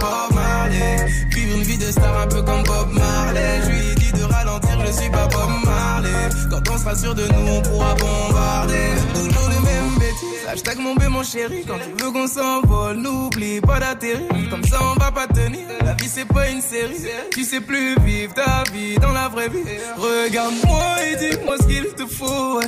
Bob 0.00 0.34
Marley. 0.34 1.06
Vivre 1.30 1.56
une 1.56 1.62
vie 1.62 1.78
de 1.78 1.90
star 1.92 2.20
un 2.20 2.26
peu 2.26 2.42
comme 2.42 2.62
Bob 2.64 2.88
Marley. 2.92 3.60
Je 3.64 3.70
lui 3.70 3.90
ai 3.90 3.94
dit 3.94 4.12
de 4.12 4.24
ralentir, 4.24 4.78
je 4.86 4.92
suis 4.92 5.10
pas 5.10 5.26
Bob 5.28 5.50
Marley. 5.64 6.28
Quand 6.50 6.62
on 6.72 6.78
sera 6.78 6.94
sûr 6.94 7.14
de 7.14 7.26
nous, 7.26 7.52
on 7.52 7.62
pourra 7.62 7.94
bombarder. 7.94 8.88
Toujours 9.14 9.48
les 9.48 9.60
mêmes 9.70 9.94
bêtises. 9.98 10.48
Hashtag 10.48 10.78
mon 10.78 10.94
bé, 10.94 11.08
mon 11.08 11.22
chéri. 11.22 11.64
Quand 11.66 11.78
tu 11.78 12.02
veux 12.02 12.10
qu'on 12.10 12.26
s'envole, 12.26 12.96
n'oublie 12.96 13.60
pas 13.60 13.78
d'atterrir. 13.78 14.26
Comme 14.50 14.64
ça, 14.64 14.78
on 14.82 14.98
va 14.98 15.12
pas 15.12 15.26
tenir. 15.26 15.66
La 15.84 15.92
vie, 15.94 16.08
c'est 16.08 16.24
pas 16.24 16.48
une 16.48 16.62
série. 16.62 17.02
Tu 17.32 17.44
sais 17.44 17.60
plus 17.60 17.96
vivre 18.00 18.34
ta 18.34 18.64
vie 18.72 18.96
dans 18.98 19.12
la 19.12 19.28
vraie 19.28 19.48
vie. 19.48 19.62
Regarde-moi 19.96 20.84
et 21.06 21.16
dis-moi 21.16 21.56
ce 21.60 21.66
qu'il 21.66 21.86
te 21.94 22.06
faut. 22.06 22.60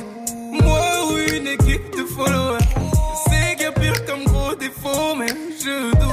Moi 0.51 0.85
ou 1.09 1.17
une 1.35 1.47
équipe 1.47 1.95
de 1.97 2.05
followers. 2.15 2.59
Sais 3.27 3.55
qu'il 3.55 3.63
y 3.63 3.65
a 3.65 3.71
pire 3.71 4.05
comme 4.05 4.23
gros 4.23 4.55
défaut, 4.55 5.15
mais 5.17 5.27
je 5.27 5.91
doute 5.91 6.12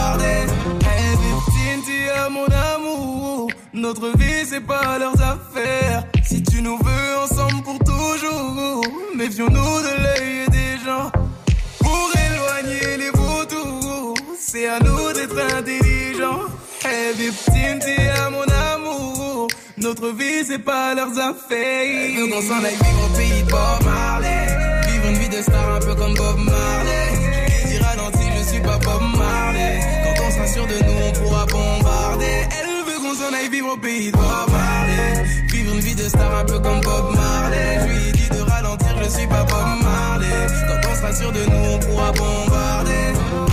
Notre 3.93 4.17
vie, 4.17 4.45
c'est 4.49 4.65
pas 4.65 4.97
leurs 4.97 5.21
affaires. 5.21 6.05
Si 6.23 6.41
tu 6.41 6.61
nous 6.61 6.77
veux 6.77 7.17
ensemble 7.21 7.61
pour 7.61 7.77
toujours, 7.79 8.85
méfions-nous 9.13 9.81
de 9.81 10.03
l'œil 10.03 10.47
des 10.47 10.77
gens. 10.85 11.11
Pour 11.79 12.09
éloigner 12.29 12.95
les 12.99 13.09
vautours, 13.09 14.13
c'est 14.39 14.65
à 14.69 14.79
nous 14.79 15.11
d'être 15.11 15.37
intelligents. 15.57 16.43
Hey, 16.85 17.13
victime, 17.17 17.79
tu 17.81 17.89
es 17.89 18.29
mon 18.31 18.47
amour. 18.73 19.49
Notre 19.75 20.11
vie, 20.11 20.45
c'est 20.47 20.63
pas 20.63 20.95
leurs 20.95 21.19
affaires. 21.19 22.15
Nous 22.17 22.29
qu'on 22.29 22.41
s'en 22.41 22.63
aille 22.63 22.75
vivre 22.75 23.09
au 23.11 23.17
pays 23.17 23.43
de 23.43 23.49
Bob 23.51 23.83
Marley. 23.83 24.47
Vivre 24.87 25.07
une 25.09 25.17
vie 25.17 25.29
de 25.35 25.41
star 25.41 25.75
un 25.75 25.79
peu 25.81 25.95
comme 25.95 26.13
Bob 26.13 26.37
Marley. 26.37 27.07
Je 27.15 27.27
lui 27.27 27.73
ai 27.75 27.77
dit 27.77 27.83
ralenti, 27.83 28.25
je 28.37 28.43
suis 28.53 28.61
pas 28.61 28.77
Bob 28.77 29.01
Marley. 29.17 29.81
Quand 30.05 30.23
on 30.25 30.31
sera 30.31 30.47
sûr 30.47 30.65
de 30.65 30.75
nous, 30.75 30.97
on 31.09 31.11
pourra 31.11 31.45
bombarder. 31.47 32.60
Qu'on 33.11 33.17
s'en 33.17 33.33
aille 33.33 33.49
vivre 33.49 33.73
au 33.73 33.77
pays 33.77 34.09
de 34.09 34.15
Marley. 34.15 35.23
Vivre 35.51 35.73
une 35.73 35.79
vie 35.81 35.95
de 35.95 36.03
star 36.03 36.33
un 36.33 36.45
peu 36.45 36.57
comme 36.59 36.79
Bob 36.79 37.13
Marley. 37.13 37.79
Je 37.81 38.05
lui 38.05 38.11
dit 38.13 38.29
de 38.29 38.39
ralentir, 38.49 39.03
je 39.03 39.09
suis 39.09 39.27
pas 39.27 39.43
Bob 39.43 39.83
Marley. 39.83 40.47
Quand 40.65 40.89
on 40.89 40.95
sera 40.95 41.13
sûr 41.15 41.31
de 41.33 41.43
nous, 41.43 41.71
on 41.73 41.79
pourra 41.79 42.11
bombarder. 42.13 43.50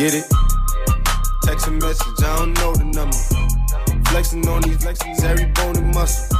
Get 0.00 0.14
it? 0.14 0.24
Text 1.42 1.66
a 1.66 1.72
message, 1.72 2.24
I 2.24 2.36
don't 2.38 2.54
know 2.54 2.72
the 2.72 2.84
number. 2.88 3.20
Flexing 4.08 4.48
on 4.48 4.62
these 4.62 4.78
flexings, 4.78 5.22
every 5.22 5.44
bone 5.52 5.76
and 5.76 5.92
muscle. 5.92 6.38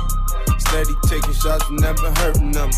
Steady 0.57 0.95
taking 1.05 1.35
shots, 1.35 1.69
never 1.69 2.09
hurting 2.25 2.53
them. 2.53 2.71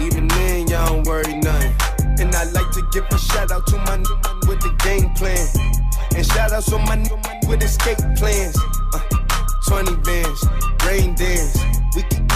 Even 0.00 0.26
then, 0.28 0.66
y'all 0.68 0.86
don't 0.88 1.06
worry 1.06 1.36
nothing. 1.44 1.76
And 2.16 2.34
I 2.34 2.44
like 2.56 2.70
to 2.72 2.88
give 2.90 3.04
a 3.12 3.18
shout 3.18 3.52
out 3.52 3.66
to 3.66 3.76
my 3.84 4.00
new 4.00 4.16
man 4.24 4.40
with 4.48 4.64
the 4.64 4.72
game 4.80 5.12
plan. 5.12 5.44
And 6.16 6.24
shout 6.24 6.52
outs 6.52 6.70
to 6.72 6.78
my 6.78 6.96
new 6.96 7.16
man 7.20 7.40
with 7.46 7.62
escape 7.62 8.00
plans. 8.16 8.56
Uh, 8.96 9.04
20 9.68 9.94
bands, 10.08 10.40
rain 10.88 11.14
dance. 11.16 11.60
We 11.94 12.00
can 12.00 12.23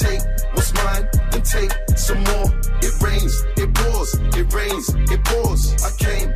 take 0.00 0.22
what's 0.54 0.72
mine, 0.74 1.08
and 1.32 1.44
take 1.44 1.72
some 1.96 2.22
more. 2.24 2.48
It 2.82 2.94
rains, 3.02 3.34
it 3.56 3.70
pours, 3.74 4.14
it 4.38 4.52
rains, 4.52 4.88
it 5.12 5.24
pours. 5.24 5.62
I 5.84 5.90
came, 5.98 6.28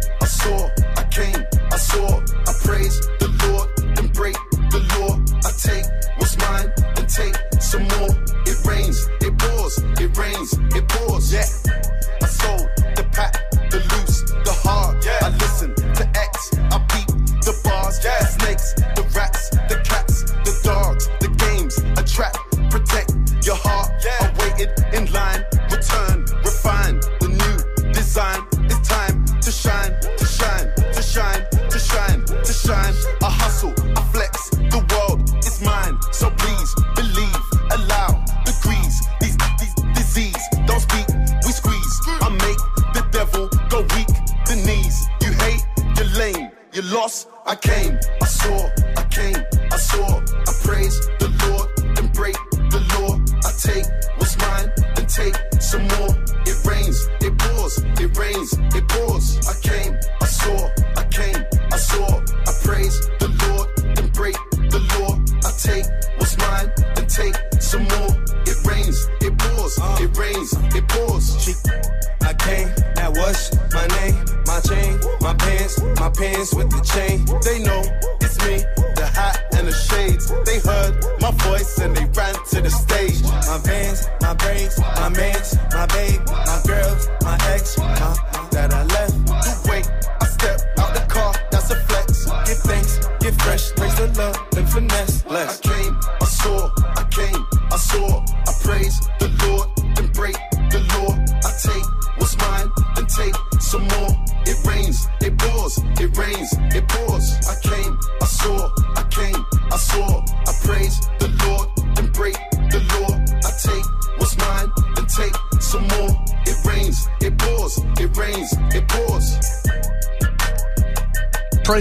pants, 75.64 76.00
my 76.00 76.10
pants 76.10 76.54
with 76.54 76.70
the 76.70 76.80
chain. 76.82 77.24
They 77.42 77.58
know 77.64 77.82
it's 78.20 78.38
me, 78.44 78.64
the 78.96 79.06
hat 79.06 79.44
and 79.56 79.66
the 79.66 79.72
shades. 79.72 80.32
They 80.44 80.58
heard 80.58 81.04
my 81.20 81.30
voice 81.30 81.78
and 81.78 81.96
they 81.96 82.04
ran 82.04 82.34
to 82.50 82.60
the 82.60 82.70
stage. 82.70 83.22
My 83.22 83.58
vans, 83.64 84.08
my 84.20 84.34
braids, 84.34 84.78
my 84.78 85.08
mans, 85.08 85.56
my 85.72 85.86
babe, 85.86 86.20
my 86.26 86.60
girls, 86.66 87.08
my 87.22 87.38
ex, 87.52 87.78
my, 87.78 88.33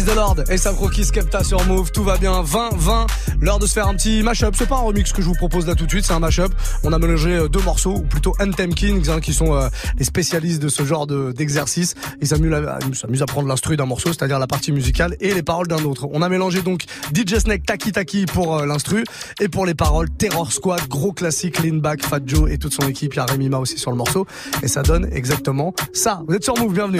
The 0.06 0.16
Lord 0.16 0.36
et 0.50 0.58
Saproki 0.58 1.06
Skepta 1.06 1.44
sur 1.44 1.64
Move, 1.66 1.92
tout 1.92 2.04
va 2.04 2.18
bien, 2.18 2.44
20-20, 2.44 3.08
l'heure 3.40 3.60
de 3.60 3.66
se 3.66 3.74
faire 3.74 3.88
un 3.88 3.94
petit 3.94 4.22
mashup, 4.22 4.54
c'est 4.58 4.68
pas 4.68 4.76
un 4.76 4.82
remix 4.82 5.14
que 5.14 5.22
je 5.22 5.28
vous 5.28 5.34
propose 5.36 5.66
là 5.66 5.76
tout 5.76 5.86
de 5.86 5.90
suite, 5.90 6.04
c'est 6.06 6.14
un 6.14 6.20
mashup, 6.20 6.52
on 6.84 6.92
a 6.92 7.00
mélangé 7.00 7.32
euh, 7.32 7.48
deux 7.48 7.62
morceaux, 7.62 7.96
ou 7.96 8.02
plutôt 8.02 8.34
Anthem 8.42 8.74
Kings, 8.74 9.10
hein, 9.10 9.20
qui 9.22 9.34
sont 9.34 9.56
euh, 9.56 9.70
les 9.98 10.04
spécialistes 10.04 10.62
de 10.62 10.68
ce 10.68 10.84
genre 10.84 11.08
d'exercice, 11.08 11.96
ils 12.22 12.28
s'amusent 12.28 12.54
à, 12.54 12.80
à 12.80 13.26
prendre 13.26 13.48
l'instru 13.48 13.78
d'un 13.78 13.86
morceau, 13.86 14.10
c'est-à-dire 14.12 14.40
la 14.40 14.48
partie 14.48 14.72
musicale, 14.72 15.16
et 15.22 15.34
les 15.34 15.44
paroles 15.44 15.68
d'un 15.68 15.84
autre. 15.84 16.08
On 16.12 16.22
a 16.22 16.28
mélangé 16.28 16.62
donc 16.62 16.84
DJ 17.14 17.40
Snake 17.40 17.66
Taki 17.66 17.92
Taki 17.92 18.26
pour 18.26 18.58
euh, 18.58 18.66
l'instru, 18.66 19.06
et 19.40 19.48
pour 19.48 19.66
les 19.66 19.76
paroles, 19.76 20.10
Terror 20.10 20.52
Squad, 20.52 20.88
gros 20.90 21.14
classique, 21.14 21.64
Lean 21.64 21.78
Back, 21.78 22.04
Fat 22.04 22.20
Joe 22.26 22.52
et 22.52 22.58
toute 22.58 22.74
son 22.74 22.88
équipe, 22.88 23.14
il 23.14 23.18
y 23.18 23.20
a 23.20 23.26
Rémi 23.26 23.48
Ma 23.48 23.60
aussi 23.60 23.78
sur 23.78 23.92
le 23.92 23.98
morceau, 23.98 24.26
et 24.62 24.68
ça 24.68 24.84
donne 24.84 25.08
exactement 25.14 25.74
ça. 25.94 26.22
Vous 26.28 26.36
êtes 26.36 26.44
sur 26.44 26.58
Move, 26.58 26.74
bienvenue. 26.74 27.00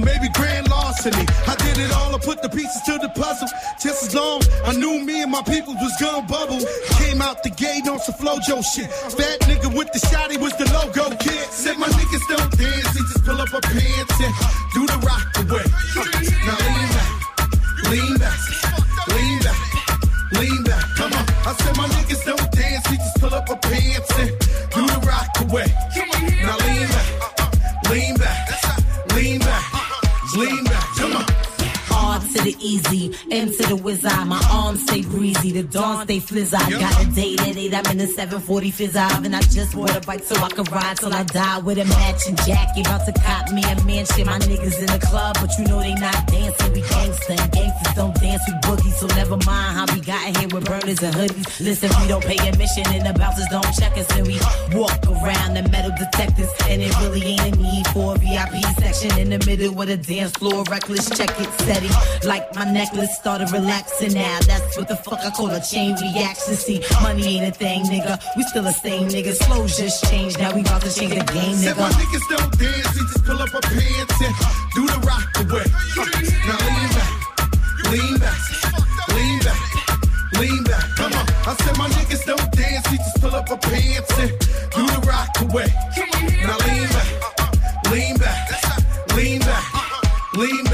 or 0.00 0.04
maybe 0.04 0.28
grand 0.34 0.68
larceny. 0.68 1.24
I 1.46 1.54
did 1.56 1.78
it 1.78 1.92
all, 1.92 2.14
I 2.14 2.18
put 2.18 2.42
the 2.42 2.48
pieces 2.48 2.82
to 2.86 2.98
the 2.98 3.08
puzzle. 3.10 3.48
Just 3.80 4.04
as 4.04 4.14
long 4.14 4.42
I 4.64 4.72
knew 4.72 5.04
me 5.04 5.22
and 5.22 5.30
my 5.30 5.42
people 5.42 5.74
was 5.74 5.94
gonna 6.00 6.26
bubble. 6.26 6.60
Came 6.98 7.22
out 7.22 7.42
the 7.42 7.50
gate 7.50 7.88
on 7.88 7.98
some 8.00 8.14
flojo 8.14 8.62
shit. 8.64 8.90
Fat 8.90 9.40
nigga 9.48 9.74
with 9.74 9.92
the 9.92 10.00
shotty 10.00 10.38
was 10.40 10.52
the 10.56 10.66
logo 10.72 11.16
kid. 11.16 11.44
Said 11.50 11.78
my 11.78 11.88
niggas 11.88 12.26
don't 12.28 12.50
dance, 12.58 12.90
they 12.94 13.04
just 13.12 13.24
pull 13.24 13.40
up 13.40 13.52
a 13.52 13.60
pants 13.60 14.20
and 14.20 14.34
do 14.74 14.86
the 14.86 14.98
rock 15.06 15.39
The 33.70 33.76
wizard. 33.76 34.26
My 34.26 34.42
arms 34.50 34.82
stay 34.82 35.02
breezy, 35.02 35.52
the 35.52 35.62
dawn 35.62 36.04
stay 36.04 36.18
flizz. 36.18 36.52
I 36.52 36.70
got 36.70 37.06
a 37.06 37.06
date 37.14 37.40
at 37.40 37.56
8, 37.56 37.72
I'm 37.72 37.86
in 37.92 37.98
the 37.98 38.08
740 38.08 38.70
fizz 38.72 38.96
and 38.96 39.36
I 39.36 39.40
just 39.42 39.76
bought 39.76 39.96
a 39.96 40.00
bike 40.00 40.24
so 40.24 40.34
I 40.42 40.48
can 40.48 40.64
ride 40.64 40.96
till 40.96 41.14
I 41.14 41.22
die 41.22 41.58
with 41.60 41.78
a 41.78 41.84
matching 41.84 42.34
jacket. 42.34 42.88
About 42.88 43.06
to 43.06 43.12
cop 43.12 43.52
me 43.52 43.62
a 43.62 43.80
mansion. 43.86 44.26
My 44.26 44.40
niggas 44.40 44.80
in 44.80 44.86
the 44.86 44.98
club, 45.06 45.36
but 45.40 45.56
you 45.56 45.66
know 45.66 45.78
they 45.78 45.94
not 45.94 46.26
dancing. 46.26 46.72
We 46.72 46.82
gangsta 46.82 47.38
and 47.38 47.52
gangsters 47.52 47.89
don't 47.94 48.14
dance 48.20 48.42
with 48.46 48.60
boogies, 48.62 48.94
so 48.94 49.06
never 49.16 49.36
mind 49.46 49.76
how 49.76 49.86
we 49.94 50.00
got 50.00 50.36
here 50.36 50.48
with 50.48 50.64
burners 50.64 51.02
and 51.02 51.14
hoodies. 51.14 51.60
Listen, 51.60 51.90
we 52.00 52.08
don't 52.08 52.24
pay 52.24 52.36
admission 52.48 52.84
and 52.88 53.04
the 53.06 53.18
bouncers 53.18 53.46
don't 53.50 53.64
check 53.78 53.96
us, 53.98 54.08
and 54.16 54.26
we 54.26 54.38
walk 54.78 54.98
around 55.06 55.54
the 55.54 55.68
metal 55.70 55.90
detectors, 55.98 56.48
and 56.68 56.82
it 56.82 56.92
really 57.00 57.22
ain't 57.22 57.40
a 57.42 57.50
need 57.58 57.86
for 57.88 58.14
a 58.14 58.18
VIP 58.18 58.62
section 58.78 59.18
in 59.18 59.30
the 59.30 59.44
middle 59.46 59.78
of 59.80 59.86
the 59.88 59.96
dance 59.96 60.32
floor. 60.32 60.64
Reckless 60.70 61.08
check 61.10 61.30
it, 61.40 61.48
steady. 61.62 61.88
Like 62.26 62.54
my 62.54 62.64
necklace 62.70 63.14
started 63.16 63.50
relaxing 63.52 64.14
now. 64.14 64.38
That's 64.46 64.76
what 64.76 64.88
the 64.88 64.96
fuck 64.96 65.20
I 65.20 65.30
call 65.30 65.50
a 65.50 65.60
chain 65.60 65.94
reaction. 66.00 66.54
See, 66.54 66.82
money 67.02 67.38
ain't 67.38 67.54
a 67.54 67.58
thing, 67.58 67.84
nigga. 67.84 68.18
We 68.36 68.42
still 68.44 68.62
the 68.64 68.72
same 68.72 69.08
nigga. 69.08 69.34
Slow 69.34 69.66
just 69.66 70.04
changed. 70.10 70.38
Now 70.38 70.54
we 70.54 70.60
about 70.62 70.82
to 70.82 70.92
change 70.94 71.14
the 71.14 71.24
game, 71.32 71.54
Said 71.56 71.76
my 71.76 71.88
nigga. 71.88 72.00
niggas 72.00 72.28
don't 72.38 72.58
dance, 72.58 72.94
they 72.94 73.00
just 73.12 73.24
pull 73.24 73.40
up 73.42 73.48
a 73.54 73.60
pants 73.60 74.20
and 74.22 74.34
do 74.74 74.86
the 74.86 74.98
rock 75.06 75.26
away. 75.40 75.64
Now 76.46 76.56
lean 76.66 76.88
back, 76.94 77.19
lean 77.90 78.18
back, 78.18 78.38
lean 79.14 79.38
back, 79.40 79.60
lean 80.38 80.62
back. 80.64 80.84
Come 80.96 81.12
on. 81.12 81.26
I 81.46 81.54
said 81.62 81.76
my 81.76 81.88
niggas 81.88 82.24
don't 82.24 82.52
dance, 82.52 82.86
they 82.88 82.96
just 82.96 83.20
pull 83.20 83.34
up 83.34 83.50
a 83.50 83.56
pants 83.56 84.18
and 84.18 84.30
do 84.74 84.86
the 84.86 85.00
rock 85.06 85.30
away. 85.40 85.66
Now 86.46 86.58
lean 86.66 86.88
back, 86.94 87.08
lean 87.90 88.16
back, 88.18 89.16
lean 89.16 89.40
back, 89.40 90.34
lean 90.34 90.64
back. 90.64 90.69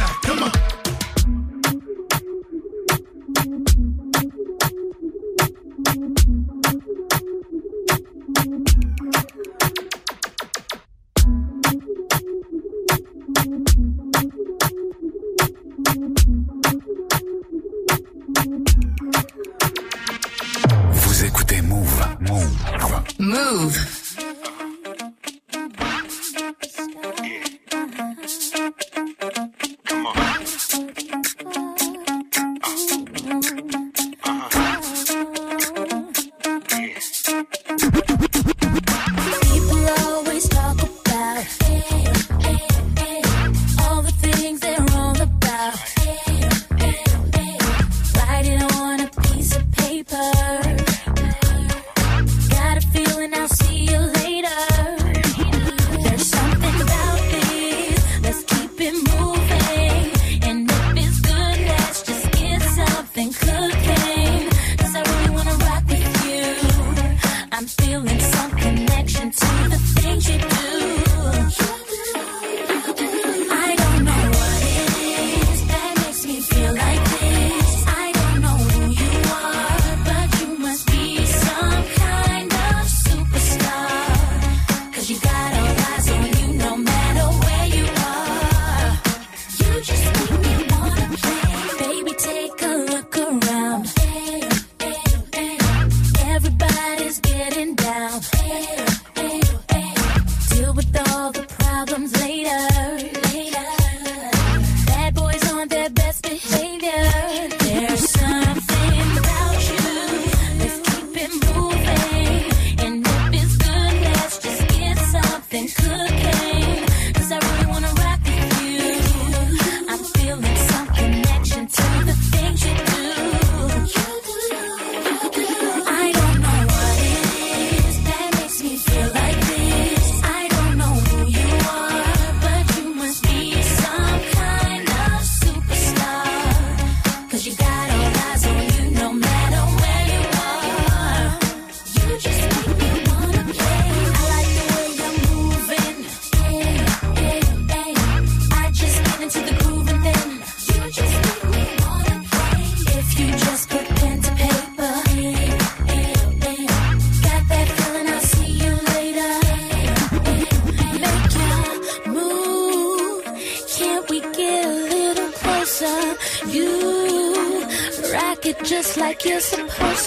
Move. 23.27 23.96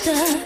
closer 0.10 0.39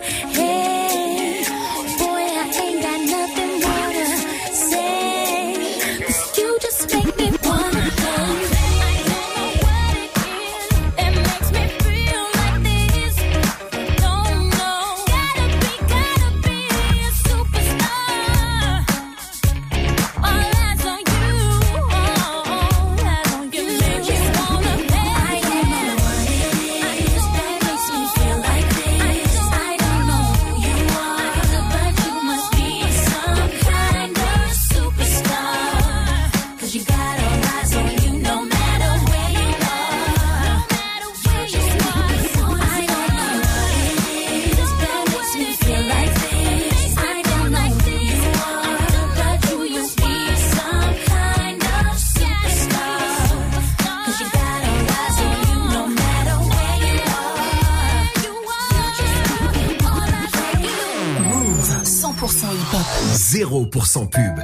0% 63.93 64.09
pub. 64.09 64.39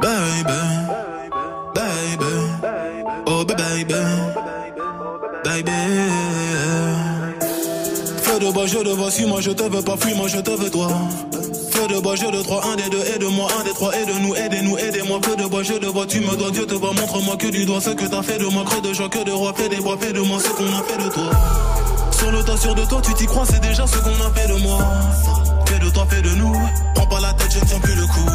Baby, 0.00 0.60
baby, 1.74 2.24
oh 3.26 3.44
baby, 3.44 3.94
baby. 5.44 5.70
Feu 8.22 8.38
de 8.38 8.50
bois, 8.50 8.66
je 8.66 8.78
te 8.78 8.88
vois, 8.88 9.10
si 9.10 9.26
moi 9.26 9.40
je 9.42 9.50
te 9.50 9.62
veux 9.62 9.82
pas, 9.82 9.96
fuis 9.98 10.14
moi 10.14 10.28
je 10.28 10.38
te 10.38 10.50
veux 10.50 10.70
toi. 10.70 10.88
Feu 11.70 11.86
de 11.86 12.00
bois, 12.00 12.16
je 12.16 12.24
de 12.24 12.42
trois, 12.42 12.64
un 12.72 12.76
des 12.76 12.88
deux, 12.88 13.04
aide-moi, 13.14 13.48
un 13.60 13.64
des 13.64 13.74
trois, 13.74 13.94
aide-nous, 13.94 14.34
aidez-nous, 14.36 14.78
aidez-moi. 14.78 15.20
Feu 15.22 15.36
de 15.36 15.46
bois, 15.46 15.62
je 15.62 15.74
te 15.74 15.86
vois, 15.86 16.06
tu 16.06 16.20
me 16.20 16.34
dois, 16.34 16.50
Dieu 16.50 16.64
te 16.64 16.74
voit, 16.74 16.94
montre-moi 16.94 17.36
que 17.36 17.48
du 17.48 17.66
doigt 17.66 17.82
ce 17.82 17.90
que 17.90 18.06
t'as 18.06 18.22
fait 18.22 18.38
de 18.38 18.46
moi, 18.46 18.64
creux 18.64 18.80
de 18.80 18.94
joie, 18.94 19.10
que 19.10 19.22
de 19.22 19.32
roi, 19.32 19.52
fais 19.54 19.68
des 19.68 19.82
bois, 19.82 19.98
fais 20.00 20.14
de 20.14 20.20
moi 20.20 20.38
ce 20.40 20.48
qu'on 20.48 20.64
a 20.64 20.82
fait 20.82 21.04
de 21.04 21.10
toi. 21.10 21.97
Sur 22.18 22.32
le 22.32 22.42
tas, 22.42 22.56
sûr 22.56 22.74
de 22.74 22.84
toi, 22.84 23.00
tu 23.00 23.14
t'y 23.14 23.26
crois, 23.26 23.44
c'est 23.46 23.60
déjà 23.60 23.86
ce 23.86 23.96
qu'on 23.98 24.10
a 24.10 24.30
fait 24.34 24.48
de 24.48 24.58
moi. 24.60 24.78
Fais 25.66 25.78
de 25.78 25.88
toi, 25.90 26.04
fais 26.10 26.20
de 26.20 26.30
nous. 26.30 26.52
Prends 26.94 27.06
pas 27.06 27.20
la 27.20 27.32
tête, 27.32 27.52
je 27.52 27.60
ne 27.60 27.64
tiens 27.64 27.78
plus 27.78 27.94
le 27.94 28.06
coup. 28.06 28.30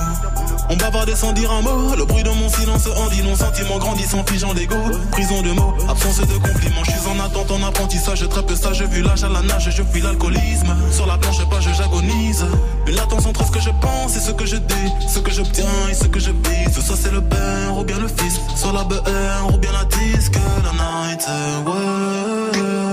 On 0.70 0.78
bavardait 0.78 1.16
sans 1.16 1.34
dire 1.34 1.52
un 1.52 1.62
mot. 1.62 1.94
Le 1.96 2.06
bruit 2.06 2.24
de 2.24 2.30
mon 2.30 2.48
silence 2.48 2.88
en 2.88 3.10
dit 3.10 3.22
non. 3.22 3.36
Sentiment 3.36 3.78
grandissant, 3.80 4.24
figeant 4.26 4.54
d'ego. 4.54 4.78
Prison 5.12 5.42
de 5.42 5.52
mots, 5.52 5.74
absence 5.90 6.22
de 6.22 6.34
compliments. 6.34 6.84
Je 6.86 6.92
suis 6.92 7.08
en 7.10 7.20
attente, 7.24 7.52
en 7.52 7.62
apprentissage. 7.68 8.28
Très 8.30 8.44
peu 8.44 8.56
sage, 8.56 8.82
vu 8.84 9.02
l'âge 9.02 9.26
à 9.26 9.30
la 9.30 9.42
nage, 9.42 9.70
je 9.70 9.84
fuis 9.84 10.02
l'alcoolisme. 10.02 10.74
Sur 10.90 11.06
la 11.06 11.18
planche, 11.18 11.44
pas, 11.50 11.60
je 11.60 11.70
j'agonise. 11.74 12.46
Une 12.88 12.96
latence 12.96 13.26
entre 13.26 13.46
ce 13.46 13.52
que 13.52 13.60
je 13.60 13.70
pense 13.82 14.16
et 14.16 14.22
ce 14.22 14.32
que 14.32 14.46
je 14.46 14.56
dis. 14.56 15.10
Ce 15.14 15.20
que 15.20 15.32
j'obtiens 15.32 15.90
et 15.92 15.94
ce 15.94 16.06
que 16.06 16.22
je 16.22 16.32
bise. 16.32 16.80
Soit 16.80 16.96
c'est 16.96 17.12
le 17.12 17.22
père 17.22 17.78
ou 17.78 17.84
bien 17.84 18.00
le 18.00 18.08
fils. 18.08 18.40
Soit 18.56 18.72
la 18.72 18.86
BR 18.86 19.54
ou 19.54 19.58
bien 19.58 19.72
la 19.74 19.84
disque. 19.84 20.40
La 20.64 20.72
night, 20.72 21.28
ouais. 21.68 22.93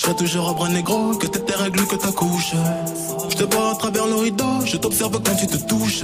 je 0.00 0.06
serai 0.06 0.16
toujours 0.16 0.48
à 0.48 0.54
bras 0.54 0.70
négro, 0.70 1.14
que 1.14 1.26
t'es 1.26 1.40
tes 1.40 1.52
que 1.52 1.96
ta 1.96 2.10
couche. 2.10 2.54
Te 3.40 3.56
vois 3.56 3.70
à 3.70 3.74
travers 3.74 4.06
le 4.06 4.16
rideau, 4.16 4.66
je 4.66 4.76
t'observe 4.76 5.12
quand 5.12 5.34
tu 5.34 5.46
te 5.46 5.56
touches. 5.66 6.02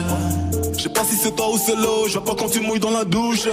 Je 0.75 0.83
sais 0.83 0.89
pas 0.89 1.05
si 1.05 1.17
c'est 1.17 1.37
toi 1.37 1.51
ou 1.53 1.59
c'est 1.59 1.77
l'eau, 1.77 2.09
je 2.09 2.15
vois 2.15 2.25
pas 2.25 2.35
quand 2.35 2.49
tu 2.49 2.61
mouilles 2.61 2.81
dans 2.81 2.93
la 2.93 3.05
douche. 3.05 3.47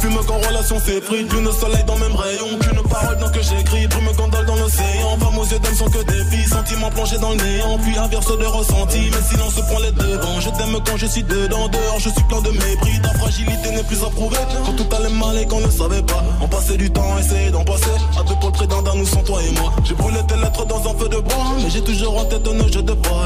Fume 0.00 0.18
quand 0.26 0.38
relation 0.48 0.78
s'effrite, 0.78 1.28
plus 1.28 1.42
le 1.42 1.52
soleil 1.52 1.84
dans 1.86 1.98
même 1.98 2.16
rayon, 2.16 2.58
qu'une 2.58 2.80
parole 2.88 3.18
dans 3.18 3.28
que 3.30 3.42
j'écris, 3.42 3.86
brume 3.88 4.08
gondole 4.16 4.46
dans 4.46 4.56
l'océan. 4.56 5.18
Femmes 5.20 5.38
aux 5.38 5.44
yeux 5.44 5.58
d'homme 5.58 5.74
sont 5.74 5.90
que 5.90 6.02
des 6.04 6.24
filles, 6.30 6.48
sentiments 6.48 6.88
plongés 6.88 7.18
dans 7.18 7.32
le 7.32 7.36
néant, 7.36 7.76
puis 7.76 7.98
inverse 7.98 8.38
de 8.38 8.44
ressenti. 8.46 9.00
Mais 9.12 9.22
silence 9.28 9.60
prend 9.68 9.80
les 9.80 9.92
devants, 9.92 10.40
je 10.40 10.48
t'aime 10.56 10.78
quand 10.86 10.96
je 10.96 11.04
suis 11.04 11.22
dedans, 11.22 11.68
dehors 11.68 11.98
je 11.98 12.08
suis 12.08 12.24
plein 12.30 12.40
de 12.40 12.52
mépris. 12.52 13.02
Ta 13.02 13.18
fragilité 13.18 13.70
n'est 13.70 13.84
plus 13.84 14.02
à 14.02 14.08
prouver, 14.08 14.38
quand 14.64 14.72
tout 14.72 14.96
allait 14.96 15.12
mal 15.12 15.36
et 15.36 15.46
qu'on 15.46 15.60
ne 15.60 15.70
savait 15.70 16.02
pas. 16.02 16.24
On 16.40 16.48
passait 16.48 16.78
du 16.78 16.90
temps, 16.90 17.18
essayer 17.18 17.50
d'en 17.50 17.64
passer, 17.64 17.96
à 18.18 18.22
deux 18.22 18.36
pour 18.40 18.52
près 18.52 18.66
d'un 18.66 18.80
nous 18.94 19.04
sans 19.04 19.22
toi 19.24 19.40
et 19.42 19.52
moi. 19.60 19.74
J'ai 19.84 19.94
brûlé 19.94 20.20
tes 20.26 20.36
lettres 20.36 20.64
dans 20.64 20.80
un 20.88 20.94
feu 20.94 21.08
de 21.10 21.18
bois 21.18 21.44
Mais 21.62 21.68
j'ai 21.68 21.82
toujours 21.82 22.16
en 22.18 22.24
tête 22.24 22.48
un 22.48 22.72
jeu 22.72 22.82
de 22.82 22.94
bois 22.94 23.25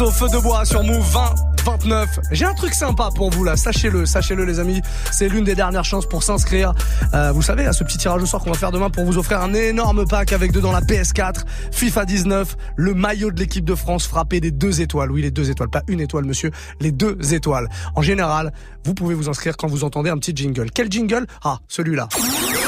Damso, 0.00 0.10
feu 0.12 0.28
de 0.30 0.42
bois 0.42 0.64
sur 0.64 0.82
Move 0.82 1.06
20. 1.12 1.34
29. 1.62 2.20
J'ai 2.30 2.46
un 2.46 2.54
truc 2.54 2.72
sympa 2.72 3.10
pour 3.14 3.28
vous 3.30 3.44
là, 3.44 3.54
sachez-le, 3.54 4.06
sachez-le 4.06 4.46
les 4.46 4.58
amis. 4.58 4.80
C'est 5.12 5.28
l'une 5.28 5.44
des 5.44 5.54
dernières 5.54 5.84
chances 5.84 6.06
pour 6.06 6.22
s'inscrire. 6.22 6.72
Euh, 7.12 7.32
vous 7.32 7.42
savez, 7.42 7.66
à 7.66 7.74
ce 7.74 7.84
petit 7.84 7.98
tirage 7.98 8.22
au 8.22 8.26
sort 8.26 8.42
qu'on 8.42 8.50
va 8.50 8.56
faire 8.56 8.72
demain 8.72 8.88
pour 8.88 9.04
vous 9.04 9.18
offrir 9.18 9.42
un 9.42 9.52
énorme 9.52 10.06
pack 10.06 10.32
avec 10.32 10.52
dedans 10.52 10.72
la 10.72 10.80
PS4, 10.80 11.42
FIFA 11.70 12.06
19, 12.06 12.56
le 12.76 12.94
maillot 12.94 13.30
de 13.30 13.38
l'équipe 13.38 13.64
de 13.64 13.74
France 13.74 14.06
frappé 14.06 14.40
des 14.40 14.50
deux 14.50 14.80
étoiles. 14.80 15.10
Oui, 15.10 15.20
les 15.20 15.30
deux 15.30 15.50
étoiles, 15.50 15.68
pas 15.68 15.82
une 15.86 16.00
étoile 16.00 16.24
monsieur, 16.24 16.50
les 16.80 16.92
deux 16.92 17.18
étoiles. 17.34 17.68
En 17.94 18.00
général, 18.00 18.54
vous 18.84 18.94
pouvez 18.94 19.14
vous 19.14 19.28
inscrire 19.28 19.58
quand 19.58 19.68
vous 19.68 19.84
entendez 19.84 20.08
un 20.08 20.16
petit 20.16 20.34
jingle. 20.34 20.70
Quel 20.72 20.90
jingle? 20.90 21.26
Ah, 21.44 21.58
celui-là. 21.68 22.08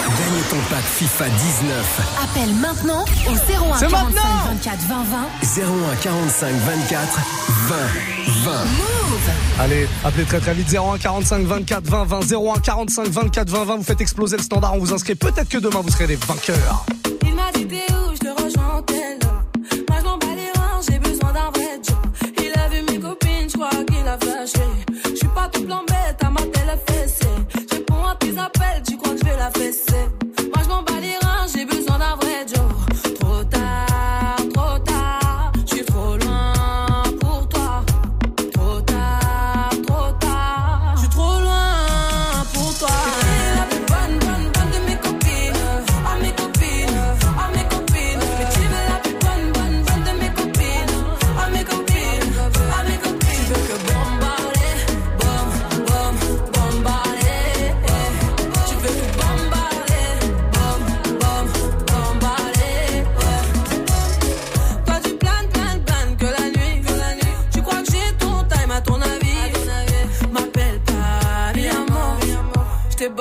Gagne 0.08 0.42
ton 0.50 0.56
pack 0.68 0.82
FIFA 0.82 1.28
19. 1.28 2.00
Appelle 2.22 2.54
maintenant 2.56 3.04
au 3.28 3.32
01 3.32 3.36
C'est 3.78 3.88
45 3.88 3.90
maintenant 3.90 4.22
24 4.48 4.78
20 4.80 5.04
20. 5.04 5.62
01 5.92 5.96
45 6.02 6.54
24 6.54 7.18
20 7.68 7.76
20. 8.44 8.52
Allez, 9.60 9.88
appelez 10.04 10.24
très 10.24 10.40
très 10.40 10.54
vite 10.54 10.68
01 10.74 10.98
45 10.98 11.46
24 11.46 11.84
20 11.84 12.04
20 12.04 12.32
01 12.32 12.58
45 12.58 13.08
24 13.08 13.48
20 13.48 13.64
20 13.64 13.76
vous 13.76 13.82
faites 13.84 14.00
exploser 14.00 14.36
le 14.36 14.42
standard, 14.42 14.74
on 14.74 14.78
vous 14.78 14.92
inscrit 14.92 15.14
peut-être 15.14 15.48
que 15.48 15.58
demain 15.58 15.80
vous 15.82 15.90
serez 15.90 16.08
des 16.08 16.16
vainqueurs. 16.16 16.84
Il 17.24 17.34
m'a 17.34 17.50
dit 17.54 17.66
t'es 17.66 17.86
où, 17.92 18.12
je 18.14 18.18
te 18.18 18.42
rejoins 18.42 18.78
en 18.78 18.82
tel 18.82 19.18
Moi 19.88 19.98
je 20.00 20.04
m'en 20.04 20.18
bats 20.18 20.26
les 20.34 20.60
reins, 20.60 20.80
j'ai 20.90 20.98
besoin 20.98 21.32
d'un 21.32 21.50
vrai 21.54 21.80
job. 21.86 21.96
Il 22.38 22.60
a 22.60 22.68
vu 22.68 22.82
mes 22.90 22.98
copines, 22.98 23.48
je 23.48 23.54
crois 23.54 23.70
qu'il 23.70 24.06
a 24.08 24.18
flashé. 24.18 24.81
Appels, 28.38 28.82
tu 28.86 28.96
crois 28.96 29.14
que 29.14 29.18
je 29.18 29.24
vais 29.24 29.36
la 29.36 29.50
fesser? 29.50 30.21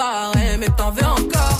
Barré, 0.02 0.58
mais 0.58 0.70
t'en 0.70 0.92
veux 0.92 1.06
encore. 1.06 1.51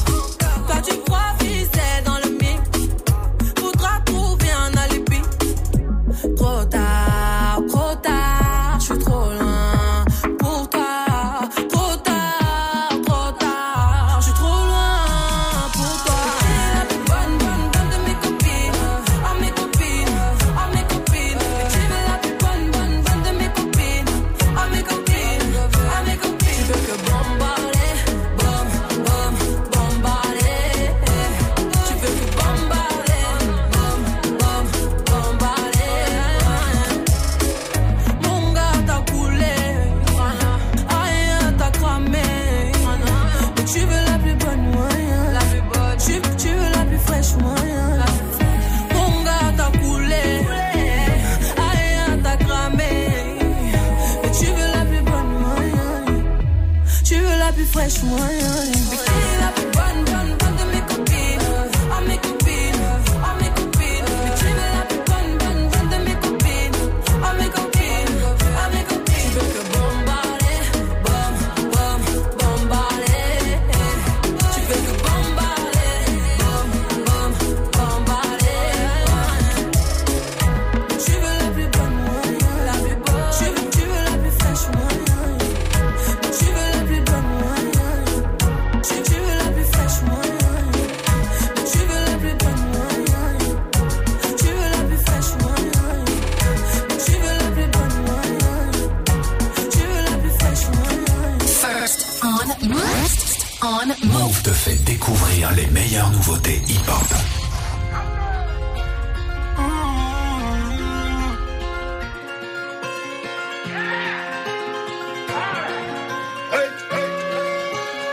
Nouveautés 106.22 106.62
hip-hop. 106.68 107.08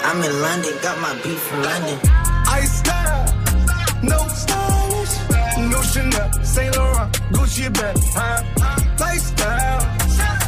I'm 0.04 0.24
in 0.24 0.40
London, 0.40 0.74
got 0.82 0.98
my 1.00 1.14
beef 1.22 1.38
from 1.38 1.62
London. 1.62 1.98
I 2.46 2.64
style, 2.64 3.26
no 4.02 4.18
stylish, 4.28 5.14
no 5.70 5.82
Chanel, 5.82 6.44
Saint 6.44 6.76
Laurent, 6.76 7.12
Gucci 7.32 7.68
bag, 7.74 7.96
huh? 8.16 8.42
Lifestyle, 8.98 9.80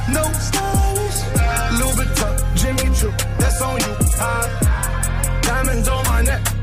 no 0.08 0.24
stylish, 0.46 1.18
Louis 1.78 1.94
Vuitton, 1.98 2.34
Jimmy 2.56 2.96
Choo, 2.96 3.12
that's 3.38 3.60
on 3.60 3.78
you, 3.80 3.94
huh? 4.16 5.42
Diamonds 5.42 5.88
on 5.88 6.04
my 6.04 6.09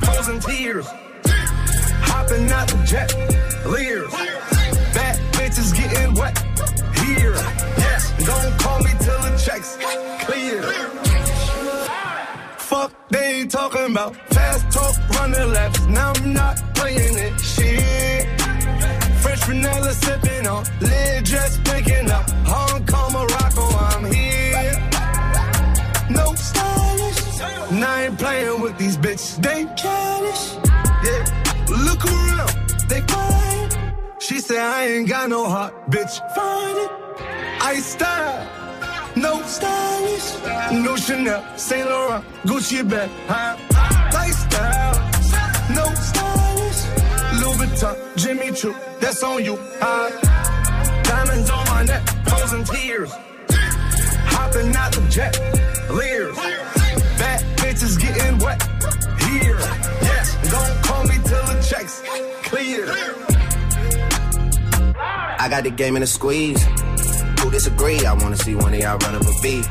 frozen 0.01 0.39
tears, 0.39 0.85
hopping 2.09 2.49
out 2.51 2.67
the 2.67 2.83
jet, 2.85 3.13
leers, 3.65 4.11
bad 4.93 5.17
bitches 5.33 5.75
getting 5.75 6.13
wet, 6.15 6.37
here, 6.99 7.33
yes, 7.77 8.13
don't 8.25 8.59
call 8.59 8.79
me 8.79 8.91
till 8.99 9.21
the 9.21 9.41
checks 9.43 9.77
clear. 10.25 10.61
Fuck, 12.57 12.91
they 13.09 13.41
ain't 13.41 13.51
talking 13.51 13.91
about 13.91 14.15
fast 14.33 14.69
talk, 14.71 15.09
running 15.17 15.51
laps. 15.53 15.85
Now 15.85 16.11
I'm 16.11 16.33
not 16.33 16.57
playing 16.75 17.17
it. 17.17 17.39
Shit. 17.39 18.27
Fresh 19.21 19.43
vanilla 19.45 19.93
sipping 19.93 20.47
on, 20.47 20.65
lid 20.81 21.25
just 21.25 21.63
picking 21.63 22.11
up. 22.11 22.26
Playing 28.37 28.61
with 28.61 28.77
these 28.77 28.97
bitches. 28.97 29.41
They 29.41 29.65
childish. 29.75 30.43
Yeah. 31.05 31.23
Look 31.85 32.05
around, 32.05 32.53
they 32.89 33.01
fine. 33.01 33.69
She 34.19 34.39
said 34.39 34.57
I 34.59 34.87
ain't 34.87 35.09
got 35.09 35.29
no 35.29 35.45
heart, 35.49 35.73
bitch. 35.89 36.13
Find 36.35 36.77
it. 36.83 36.91
I 37.61 37.79
style. 37.79 38.53
No 39.15 39.41
stylish, 39.41 40.27
no 40.85 40.95
Chanel, 40.95 41.43
Saint 41.57 41.89
Laurent, 41.89 42.23
Gucci 42.45 42.87
bag, 42.87 43.09
huh? 43.25 43.57
Lifestyle, 44.13 44.93
no 45.73 45.85
stylish, 46.07 46.81
Louis 47.41 47.57
Vuitton, 47.57 47.95
Jimmy 48.15 48.51
Choo, 48.51 48.75
that's 48.99 49.23
on 49.23 49.43
you, 49.43 49.57
huh? 49.81 50.11
Diamonds 51.01 51.49
on 51.49 51.65
my 51.65 51.83
neck, 51.85 52.07
frozen 52.27 52.63
tears, 52.63 53.11
hopping 54.29 54.75
out 54.75 54.91
the 54.91 55.01
jet, 55.09 55.33
leers, 55.89 56.37
clear. 62.85 63.15
I 65.39 65.47
got 65.49 65.63
the 65.63 65.71
game 65.71 65.95
in 65.95 66.03
a 66.03 66.07
squeeze. 66.07 66.63
Who 67.39 67.51
disagree? 67.51 68.05
I 68.05 68.13
wanna 68.13 68.37
see 68.37 68.55
one 68.55 68.73
of 68.73 68.79
y'all 68.79 68.97
run 68.97 69.15
up 69.15 69.21
a 69.21 69.41
beat. 69.41 69.67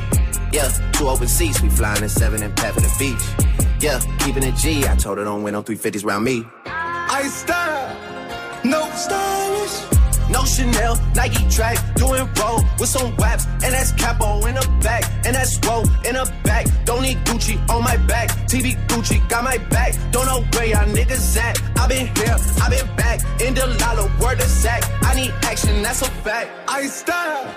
Yeah, 0.51 0.69
two 0.93 1.07
open 1.07 1.27
seats, 1.27 1.61
we 1.61 1.69
flying 1.69 2.01
in 2.01 2.09
seven 2.09 2.41
and 2.41 2.57
for 2.57 2.79
the 2.79 2.93
beach. 2.97 3.47
Yeah, 3.79 3.99
keeping 4.19 4.43
it 4.43 4.55
G. 4.55 4.87
I 4.87 4.95
told 4.95 5.17
her 5.17 5.23
don't 5.23 5.43
win 5.43 5.53
no 5.53 5.61
350s 5.61 6.05
round 6.05 6.23
me. 6.23 6.45
I 6.65 7.27
style, 7.27 8.63
no 8.63 8.89
stylish. 8.95 9.97
No 10.29 10.43
Chanel, 10.43 10.97
Nike 11.15 11.47
track, 11.49 11.77
doing 11.95 12.27
roll 12.39 12.61
with 12.79 12.89
some 12.89 13.15
waps, 13.15 13.45
and 13.45 13.73
that's 13.73 13.93
capo 13.93 14.45
in 14.45 14.55
the 14.55 14.79
back, 14.81 15.03
in 16.07 16.15
the 16.15 16.33
back. 16.43 16.65
Don't 16.85 17.01
need 17.01 17.17
Gucci 17.25 17.57
on 17.69 17.83
my 17.83 17.97
back, 17.97 18.29
TV 18.47 18.75
Gucci 18.87 19.17
got 19.29 19.43
my 19.43 19.57
back. 19.69 19.93
Don't 20.11 20.25
know 20.25 20.41
where 20.53 20.65
y'all 20.65 20.85
niggas 20.85 21.37
at. 21.37 21.61
I 21.77 21.87
been 21.87 22.07
here, 22.15 22.35
I 22.61 22.69
been 22.69 22.95
back, 22.95 23.19
in 23.41 23.53
the 23.53 23.67
lala, 23.79 24.05
word 24.21 24.39
of 24.39 24.47
sack. 24.47 24.83
I 25.03 25.15
need 25.15 25.33
action, 25.43 25.81
that's 25.81 26.01
a 26.01 26.09
fact. 26.23 26.49
I 26.67 26.87
style, 26.87 27.55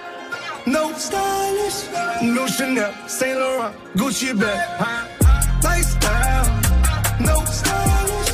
no 0.66 0.92
stylish, 0.92 1.78
no 2.22 2.46
Chanel, 2.46 2.92
Saint 3.08 3.38
Laurent, 3.38 3.74
Gucci 3.94 4.38
bag? 4.38 4.60
Lifestyle, 5.62 6.46
no 7.20 7.36
stylish, 7.44 8.30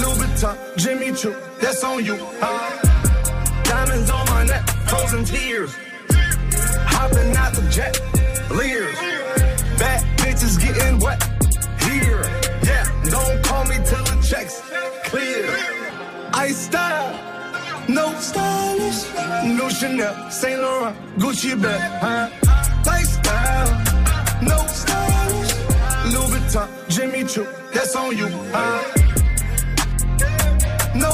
Louis 0.00 0.18
Vuitton, 0.18 0.56
Jimmy 0.76 1.12
Choo, 1.16 1.34
that's 1.60 1.82
on 1.84 2.04
you, 2.04 2.16
huh? 2.40 3.62
Diamonds 3.64 4.10
on 4.10 4.26
my 4.26 4.44
neck, 4.44 4.68
frozen 4.88 5.24
tears, 5.24 5.74
hopping 6.86 7.36
out 7.36 7.52
the 7.54 7.62
jet, 7.70 7.94
leers, 8.50 8.96
bad 9.78 10.02
bitches 10.18 10.58
getting 10.60 10.98
wet, 10.98 11.22
here, 11.84 12.22
yeah, 12.62 12.84
don't 13.04 13.42
call 13.44 13.64
me 13.64 13.76
till 13.84 14.04
the 14.04 14.26
checks 14.28 14.60
clear. 15.04 15.46
I 16.32 16.52
style. 16.52 17.30
No 17.88 18.12
stylish, 18.20 19.02
no 19.58 19.68
Chanel, 19.68 20.30
Saint 20.30 20.60
Laurent, 20.60 20.96
Gucci 21.18 21.60
bag, 21.60 21.80
huh? 22.00 22.28
Lifestyle, 22.86 23.70
no 24.42 24.58
stylish, 24.68 25.54
Louis 26.12 26.30
Vuitton, 26.30 26.68
Jimmy 26.88 27.24
Choo, 27.24 27.46
that's 27.74 27.96
on 27.96 28.16
you, 28.16 28.28
huh? 28.52 28.80
No 30.94 31.10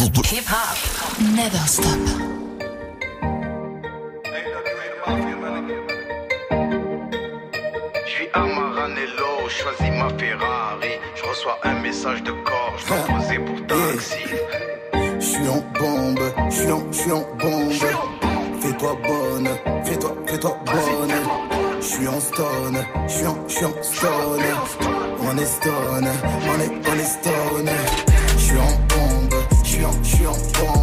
Hip 0.00 0.46
hop 0.46 1.20
never 1.34 1.58
stop. 1.66 1.86
Je 8.06 8.10
suis 8.10 8.28
Amaranello, 8.32 9.48
choisis 9.48 9.90
ma 9.98 10.08
Ferrari. 10.16 11.00
Je 11.16 11.22
reçois 11.28 11.58
un 11.64 11.80
message 11.80 12.22
de 12.22 12.30
corps, 12.30 12.74
je 12.78 12.86
dois 12.86 12.98
poser 13.08 13.38
pour 13.40 13.66
taxi. 13.66 14.24
Je 15.18 15.24
suis 15.24 15.48
en 15.48 15.64
bombe, 15.80 16.32
je 16.48 16.54
suis 16.54 16.70
en, 16.70 16.92
j'suis 16.92 17.12
en 17.12 17.26
bombe. 17.36 17.72
Fais-toi 18.60 18.98
bonne, 19.02 19.48
fais-toi, 19.84 20.14
fais-toi 20.28 20.58
bonne. 20.64 21.14
Je 21.80 21.86
suis 21.86 22.06
en 22.06 22.20
stone, 22.20 22.84
je 23.08 23.12
suis 23.12 23.26
en, 23.26 23.48
j'suis 23.48 23.64
en 23.64 23.82
stone. 23.82 24.44
On 25.22 25.36
est 25.36 25.44
stone, 25.44 26.08
on 26.46 26.60
est, 26.60 26.88
on 26.88 26.94
est 26.94 27.04
stone. 27.04 27.70
Je 28.34 28.38
suis 28.38 28.58
en 28.58 28.72
bombe 28.86 29.27
suis 29.78 29.86
en, 29.86 29.92
je 30.02 30.77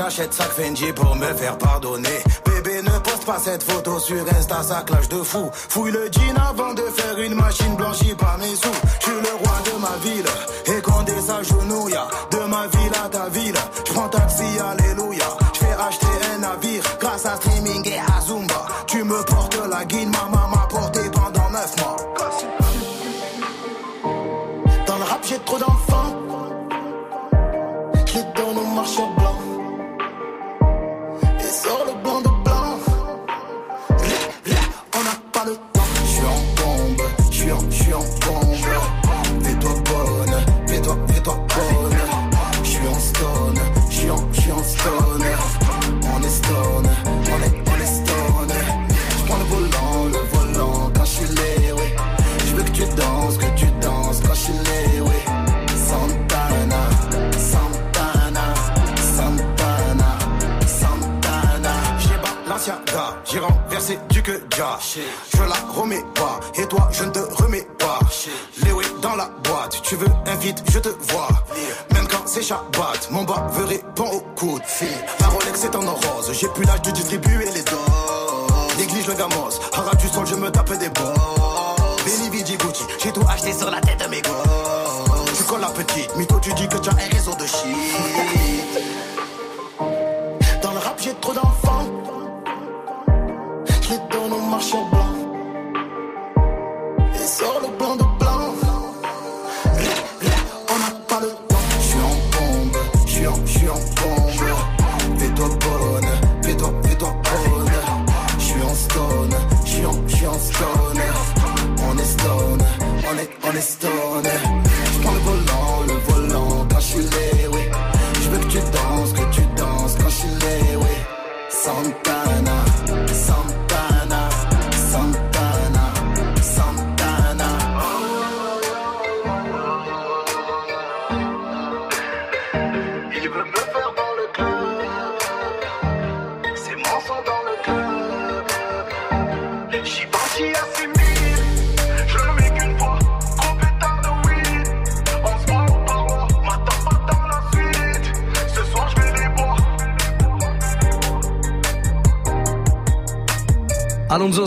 j'achète 0.00 0.32
sac 0.32 0.50
Fendi 0.52 0.92
pour 0.92 1.14
me 1.16 1.26
faire 1.34 1.58
pardonner. 1.58 2.20
Bébé 2.46 2.82
ne 2.82 2.98
poste 3.00 3.26
pas 3.26 3.38
cette 3.38 3.62
photo 3.62 3.98
sur 3.98 4.24
Insta, 4.38 4.62
ça 4.62 4.82
clash 4.86 5.08
de 5.08 5.22
fou. 5.22 5.50
Fouille 5.52 5.92
le 5.92 6.08
jean 6.10 6.36
avant 6.48 6.74
de 6.74 6.82
faire 6.82 7.18
une 7.18 7.34
machine 7.34 7.74
blanchie 7.76 8.14
par 8.14 8.38
mes 8.38 8.54
sous. 8.56 8.78
Je 9.00 9.04
suis 9.06 9.20
le 9.20 9.34
roi 9.40 9.56
de 9.66 9.80
ma 9.80 9.96
ville, 10.02 10.30
et 10.66 10.80
quand 10.80 11.02
des 11.02 11.20
s'agenouille, 11.20 12.00
de 12.30 12.38
ma 12.48 12.66
ville 12.68 12.92
à 13.04 13.08
ta 13.08 13.28
ville. 13.28 13.60
Je 13.86 13.92
prends 13.92 14.08
taxi, 14.08 14.44
alléluia. 14.70 15.28
Je 15.54 15.58
fais 15.58 15.76
acheter 15.88 16.06
un 16.34 16.38
navire 16.38 16.82
grâce 16.98 17.26
à 17.26 17.36
streaming 17.36 17.86
et 17.88 17.98
Je 64.56 65.42
la 65.42 65.54
remets 65.74 66.04
pas, 66.14 66.40
et 66.54 66.66
toi 66.66 66.88
je 66.92 67.04
ne 67.04 67.10
te 67.10 67.20
remets 67.42 67.66
pas. 67.78 68.00
Léo 68.64 68.80
est 68.80 69.00
dans 69.00 69.16
la 69.16 69.30
boîte, 69.44 69.80
tu 69.82 69.96
veux 69.96 70.08
un 70.26 70.34
vide, 70.36 70.58
je 70.70 70.78
te 70.78 70.88
vois. 70.88 71.28
Même 71.92 72.06
quand 72.08 72.26
c'est 72.26 72.42
Shabbat, 72.42 73.10
mon 73.10 73.22
baveur 73.22 73.68
répond 73.68 74.10
au 74.10 74.20
coup 74.34 74.58
de 74.58 74.66
fil. 74.66 74.88
La 75.20 75.28
Rolex 75.28 75.64
est 75.64 75.74
en 75.74 75.80
rose, 75.80 76.30
j'ai 76.32 76.48
plus 76.48 76.64
l'âge 76.64 76.82
de 76.82 76.90
distribuer 76.90 77.39
Les 93.90 93.98
au 93.98 94.40
marchand 94.48 94.88
blanc. 94.88 95.09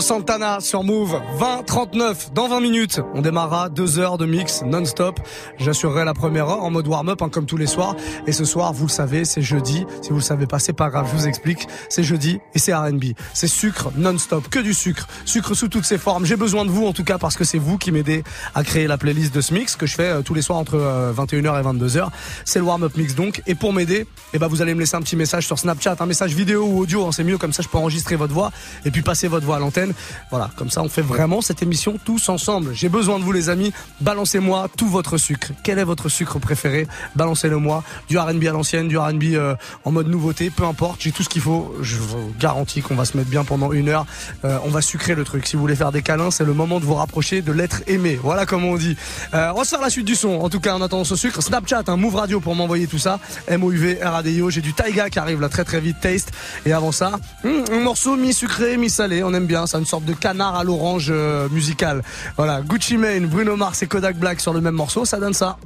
Santana 0.04 0.60
sur 0.60 0.84
Move, 0.84 1.18
20-39 1.38 2.34
dans 2.34 2.46
20 2.46 2.60
minutes. 2.60 3.00
On 3.14 3.22
démarrera 3.22 3.70
deux 3.70 3.98
heures 3.98 4.18
de 4.18 4.26
mix 4.26 4.60
non-stop. 4.62 5.18
J'assurerai 5.64 6.04
la 6.04 6.12
première 6.12 6.46
heure 6.46 6.62
en 6.62 6.70
mode 6.70 6.86
warm-up 6.86 7.22
hein, 7.22 7.30
comme 7.30 7.46
tous 7.46 7.56
les 7.56 7.66
soirs. 7.66 7.96
Et 8.26 8.32
ce 8.32 8.44
soir, 8.44 8.74
vous 8.74 8.84
le 8.84 8.90
savez, 8.90 9.24
c'est 9.24 9.40
jeudi. 9.40 9.86
Si 10.02 10.10
vous 10.10 10.16
le 10.16 10.22
savez 10.22 10.46
pas, 10.46 10.58
c'est 10.58 10.74
pas 10.74 10.90
grave, 10.90 11.08
je 11.10 11.16
vous 11.16 11.26
explique. 11.26 11.66
C'est 11.88 12.02
jeudi 12.02 12.38
et 12.54 12.58
c'est 12.58 12.74
R&B. 12.74 13.04
C'est 13.32 13.46
sucre 13.46 13.90
non-stop, 13.96 14.50
que 14.50 14.58
du 14.58 14.74
sucre. 14.74 15.08
Sucre 15.24 15.54
sous 15.54 15.68
toutes 15.68 15.86
ses 15.86 15.96
formes. 15.96 16.26
J'ai 16.26 16.36
besoin 16.36 16.66
de 16.66 16.70
vous 16.70 16.86
en 16.86 16.92
tout 16.92 17.02
cas 17.02 17.16
parce 17.16 17.36
que 17.36 17.44
c'est 17.44 17.56
vous 17.56 17.78
qui 17.78 17.92
m'aidez 17.92 18.24
à 18.54 18.62
créer 18.62 18.86
la 18.86 18.98
playlist 18.98 19.34
de 19.34 19.40
ce 19.40 19.54
mix 19.54 19.74
que 19.74 19.86
je 19.86 19.94
fais 19.94 20.10
euh, 20.10 20.20
tous 20.20 20.34
les 20.34 20.42
soirs 20.42 20.58
entre 20.58 20.74
euh, 20.74 21.14
21h 21.14 21.58
et 21.58 21.64
22h. 21.64 22.08
C'est 22.44 22.58
le 22.58 22.66
warm-up 22.66 22.94
mix 22.98 23.14
donc. 23.14 23.42
Et 23.46 23.54
pour 23.54 23.72
m'aider, 23.72 24.06
eh 24.34 24.38
ben, 24.38 24.48
vous 24.48 24.60
allez 24.60 24.74
me 24.74 24.80
laisser 24.80 24.96
un 24.96 25.00
petit 25.00 25.16
message 25.16 25.46
sur 25.46 25.58
Snapchat, 25.58 25.96
un 25.98 26.06
message 26.06 26.34
vidéo 26.34 26.66
ou 26.66 26.80
audio. 26.80 27.06
hein, 27.06 27.12
c'est 27.12 27.24
mieux 27.24 27.38
comme 27.38 27.54
ça, 27.54 27.62
je 27.62 27.68
peux 27.68 27.78
enregistrer 27.78 28.16
votre 28.16 28.34
voix 28.34 28.52
et 28.84 28.90
puis 28.90 29.00
passer 29.00 29.28
votre 29.28 29.46
voix 29.46 29.56
à 29.56 29.60
l'antenne. 29.60 29.94
Voilà, 30.28 30.50
comme 30.56 30.68
ça 30.68 30.82
on 30.82 30.90
fait 30.90 31.02
vraiment 31.02 31.40
cette 31.40 31.62
émission 31.62 31.98
tous 32.04 32.28
ensemble. 32.28 32.74
J'ai 32.74 32.90
besoin 32.90 33.18
de 33.18 33.24
vous 33.24 33.32
les 33.32 33.48
amis. 33.48 33.72
Balancez-moi 34.02 34.68
tout 34.76 34.88
votre 34.88 35.16
sucre. 35.16 35.53
Quel 35.62 35.78
est 35.78 35.84
votre 35.84 36.08
sucre 36.08 36.38
préféré? 36.38 36.86
Balancez-le 37.16 37.56
moi. 37.58 37.84
Du 38.08 38.18
R&B 38.18 38.44
à 38.44 38.52
l'ancienne, 38.52 38.88
du 38.88 38.98
R&B 38.98 39.34
euh, 39.34 39.54
en 39.84 39.92
mode 39.92 40.08
nouveauté, 40.08 40.50
peu 40.50 40.64
importe. 40.64 41.02
J'ai 41.02 41.12
tout 41.12 41.22
ce 41.22 41.28
qu'il 41.28 41.42
faut. 41.42 41.74
Je 41.80 41.96
vous 41.96 42.32
garantis 42.38 42.82
qu'on 42.82 42.94
va 42.94 43.04
se 43.04 43.16
mettre 43.16 43.30
bien 43.30 43.44
pendant 43.44 43.72
une 43.72 43.88
heure. 43.88 44.06
Euh, 44.44 44.58
on 44.64 44.70
va 44.70 44.80
sucrer 44.80 45.14
le 45.14 45.24
truc. 45.24 45.46
Si 45.46 45.56
vous 45.56 45.62
voulez 45.62 45.76
faire 45.76 45.92
des 45.92 46.02
câlins, 46.02 46.30
c'est 46.30 46.44
le 46.44 46.54
moment 46.54 46.80
de 46.80 46.84
vous 46.84 46.94
rapprocher 46.94 47.42
de 47.42 47.52
l'être 47.52 47.82
aimé. 47.86 48.18
Voilà 48.22 48.46
comment 48.46 48.68
on 48.68 48.76
dit. 48.76 48.96
Euh, 49.34 49.52
on 49.54 49.64
faire 49.64 49.80
la 49.80 49.90
suite 49.90 50.06
du 50.06 50.14
son. 50.14 50.40
En 50.40 50.48
tout 50.48 50.60
cas, 50.60 50.74
en 50.74 50.82
attendant 50.82 51.04
ce 51.04 51.16
sucre, 51.16 51.42
Snapchat, 51.42 51.84
un 51.86 51.96
Move 51.96 52.16
Radio 52.16 52.40
pour 52.40 52.54
m'envoyer 52.54 52.86
tout 52.86 52.98
ça. 52.98 53.18
M-O-U-V, 53.48 53.98
R-A-D-I-O. 54.02 54.50
J'ai 54.50 54.60
du 54.60 54.74
Taiga 54.74 55.10
qui 55.10 55.18
arrive 55.18 55.40
là 55.40 55.48
très 55.48 55.64
très 55.64 55.80
vite. 55.80 55.96
Taste. 56.00 56.32
Et 56.66 56.72
avant 56.72 56.92
ça, 56.92 57.12
hum, 57.44 57.64
un 57.72 57.80
morceau 57.80 58.16
mi-sucré, 58.16 58.76
mi-salé. 58.76 59.22
On 59.22 59.32
aime 59.34 59.46
bien. 59.46 59.66
C'est 59.66 59.78
une 59.78 59.86
sorte 59.86 60.04
de 60.04 60.12
canard 60.12 60.54
à 60.54 60.64
l'orange 60.64 61.08
euh, 61.10 61.48
musical. 61.50 62.02
Voilà. 62.36 62.60
Gucci 62.62 62.96
Mane, 62.96 63.26
Bruno 63.26 63.56
Mars 63.56 63.82
et 63.82 63.86
Kodak 63.86 64.16
Black 64.16 64.40
sur 64.40 64.52
le 64.52 64.60
même 64.60 64.74
morceau. 64.74 65.04
Ça 65.04 65.18
donne 65.18 65.34
ça. 65.34 65.43
Huh? 65.44 65.56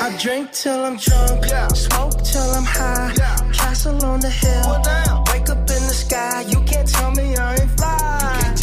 I 0.00 0.16
drink 0.20 0.52
till 0.52 0.84
I'm 0.84 0.96
drunk, 0.98 1.44
smoke 1.74 2.22
till 2.22 2.42
I'm 2.42 2.64
high, 2.64 3.12
castle 3.52 4.04
on 4.04 4.20
the 4.20 4.30
hill, 4.30 4.80
wake 5.32 5.50
up 5.50 5.58
in 5.58 5.82
the 5.90 5.94
sky. 5.94 6.42
You 6.42 6.62
can't 6.62 6.88
tell 6.88 7.10
me 7.10 7.36
I 7.36 7.54
ain't 7.56 7.70
fly. 7.76 8.54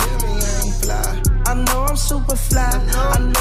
I 1.47 1.53
know 1.53 1.83
I'm 1.83 1.97
super 1.97 2.37
fly. 2.37 2.71
I 2.93 3.19
know 3.19 3.34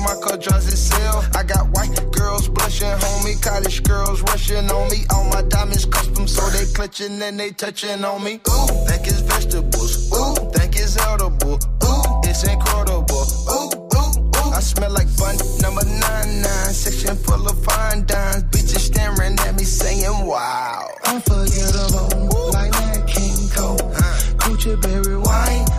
my 0.00 0.14
car 0.22 0.36
drives 0.36 0.66
itself. 0.68 1.28
I 1.36 1.42
got 1.42 1.68
white 1.76 1.94
girls 2.12 2.48
blushing, 2.48 2.88
homie. 2.88 3.40
College 3.42 3.82
girls 3.82 4.22
rushing 4.22 4.70
on 4.70 4.90
me. 4.90 5.04
All 5.12 5.24
my 5.24 5.42
diamonds 5.42 5.84
custom, 5.84 6.26
so 6.26 6.42
they 6.50 6.64
clutching 6.72 7.20
and 7.22 7.38
they 7.38 7.50
touching 7.50 8.04
on 8.04 8.24
me. 8.24 8.40
Ooh, 8.48 8.66
think 8.86 9.06
it's 9.06 9.20
vegetables. 9.20 10.12
Ooh, 10.12 10.34
think 10.52 10.76
it's 10.76 10.96
edible. 10.96 11.58
Ooh, 11.84 12.28
it's 12.28 12.44
incredible. 12.44 13.24
Ooh, 13.50 13.70
ooh, 13.96 14.20
ooh. 14.36 14.52
I 14.52 14.60
smell 14.60 14.90
like 14.92 15.08
bun 15.16 15.36
number 15.60 15.84
nine 15.84 16.42
nine. 16.42 16.72
Section 16.72 17.16
full 17.16 17.46
of 17.48 17.62
fine 17.64 18.04
dimes. 18.06 18.44
Bitches 18.44 18.90
staring 18.90 19.38
at 19.40 19.54
me 19.56 19.64
saying, 19.64 20.26
wow. 20.26 20.88
Unforgettable, 21.04 22.36
ooh. 22.36 22.50
like 22.52 22.72
that 22.72 23.06
King 23.06 23.48
Cole. 23.50 23.80
Uh, 23.94 24.18
Gucci 24.40 24.80
berry 24.80 25.16
wine. 25.16 25.69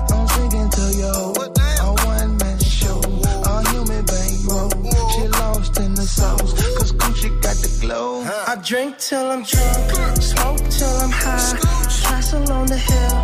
Drink 8.63 8.97
till 8.97 9.31
I'm 9.31 9.43
drunk, 9.43 10.21
smoke 10.21 10.59
till 10.69 10.95
I'm 10.97 11.09
high. 11.09 11.57
Castle 12.03 12.51
on 12.51 12.67
the 12.67 12.77
hill, 12.77 13.17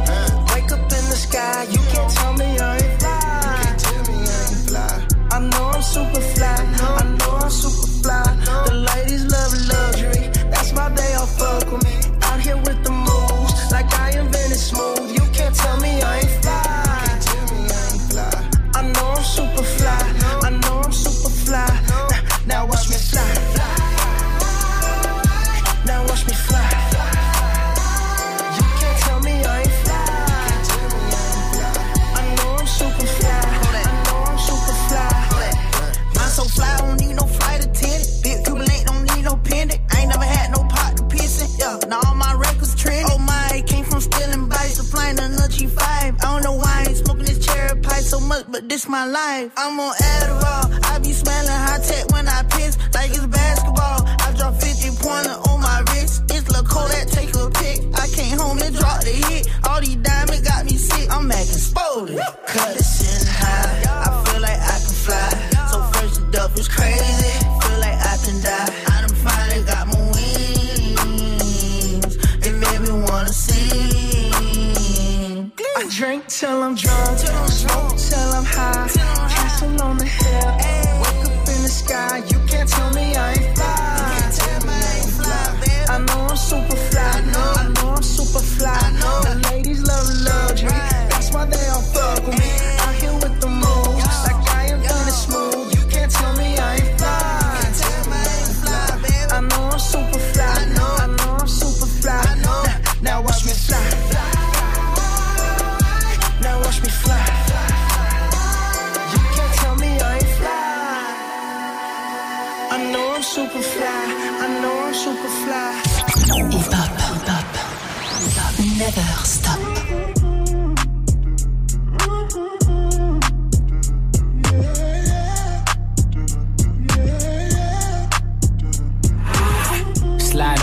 wake 0.54 0.72
up 0.72 0.80
in 0.80 1.06
the 1.12 1.16
sky. 1.16 1.64
You 1.70 1.80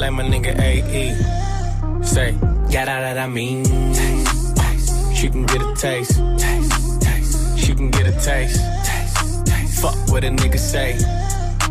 like 0.00 0.12
my 0.12 0.22
nigga 0.24 0.58
AE. 0.58 2.02
Say, 2.02 2.32
got 2.72 2.88
out 2.88 3.00
that 3.00 3.18
I 3.18 3.26
mean. 3.26 3.64
Taste, 3.64 4.56
taste. 4.56 5.14
She 5.14 5.28
can 5.28 5.44
get 5.44 5.60
a 5.60 5.74
taste. 5.74 6.16
taste, 6.38 7.02
taste. 7.02 7.58
She 7.58 7.74
can 7.74 7.90
get 7.90 8.06
a 8.06 8.12
taste. 8.12 8.60
taste, 8.82 9.46
taste. 9.46 9.82
Fuck 9.82 9.96
what 10.08 10.24
a 10.24 10.28
nigga 10.28 10.58
say. 10.58 10.94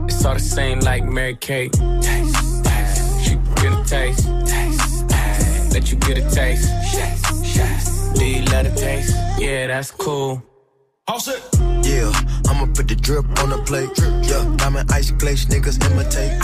It's 0.05 0.23
all 0.23 0.35
the 0.35 0.39
same 0.39 0.79
like 0.81 1.03
Mary 1.05 1.35
Kate. 1.35 1.73
Taste, 1.73 2.63
taste. 2.63 3.23
She 3.23 3.31
can 3.31 3.55
get 3.55 3.73
a 3.73 3.83
taste. 3.83 4.27
taste, 4.45 5.09
taste. 5.09 5.73
Let 5.73 5.91
you 5.91 5.97
get 5.97 6.17
a 6.19 6.29
taste. 6.29 6.69
Yes, 6.93 7.55
yes. 7.55 8.13
Do 8.13 8.25
you 8.25 8.43
love 8.45 8.65
the 8.65 8.75
taste? 8.79 9.15
Yeah, 9.39 9.67
that's 9.67 9.89
cool. 9.89 10.43
All 11.07 11.19
set. 11.19 11.41
Yeah, 11.81 12.11
I'ma 12.47 12.67
put 12.75 12.87
the 12.87 12.95
drip 12.95 13.25
on 13.41 13.49
the 13.49 13.57
plate. 13.65 13.89
Yeah, 14.29 14.55
diamond 14.57 14.91
ice 14.91 15.09
glaze, 15.09 15.47
niggas 15.47 15.83
imitate. 15.89 16.38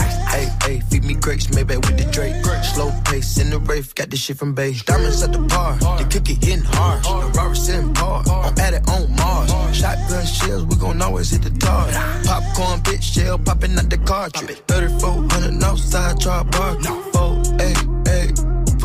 Grapes, 1.26 1.52
maybe 1.52 1.76
with 1.76 1.96
the 1.98 2.08
Drake. 2.12 2.36
Slow 2.62 2.92
pace 3.04 3.36
in 3.38 3.50
the 3.50 3.58
rave, 3.58 3.92
got 3.96 4.10
this 4.10 4.20
shit 4.20 4.38
from 4.38 4.54
Bay. 4.54 4.74
Diamonds 4.86 5.24
at 5.24 5.32
the 5.32 5.40
bar, 5.40 5.74
the 5.98 6.04
cookie 6.04 6.34
hitting 6.34 6.62
hard. 6.62 7.02
The 7.02 7.38
Robert 7.38 7.56
sitting 7.56 7.92
par, 7.94 8.22
I'm 8.28 8.56
at 8.60 8.74
it 8.74 8.88
on 8.88 9.10
Mars. 9.16 9.50
Shotgun 9.76 10.24
shells, 10.24 10.64
we 10.66 10.76
gon' 10.76 11.02
always 11.02 11.30
hit 11.30 11.42
the 11.42 11.50
tar. 11.58 11.88
Popcorn, 12.24 12.78
bitch, 12.86 13.02
shell 13.02 13.38
popping 13.38 13.76
out 13.76 13.90
the 13.90 13.98
cartridge. 13.98 14.62
3400 14.68 15.64
outside, 15.64 16.20
try 16.20 16.44
bar. 16.44 16.80
Four, 17.12 17.42
eight, 17.60 17.76
eight. 17.76 17.95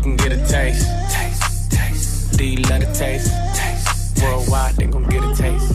She 0.00 0.04
can 0.04 0.16
get 0.16 0.32
a 0.32 0.38
taste. 0.46 0.88
Do 2.38 2.44
you 2.46 2.62
love 2.70 2.80
the 2.80 2.90
taste? 2.94 3.30
Worldwide, 4.22 4.76
they 4.76 4.86
gon' 4.86 5.04
get 5.10 5.22
a 5.22 5.34
taste. 5.34 5.74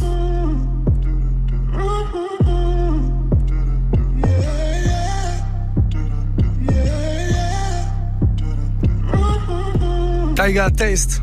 Taiga 10.35 10.71
Taste. 10.71 11.21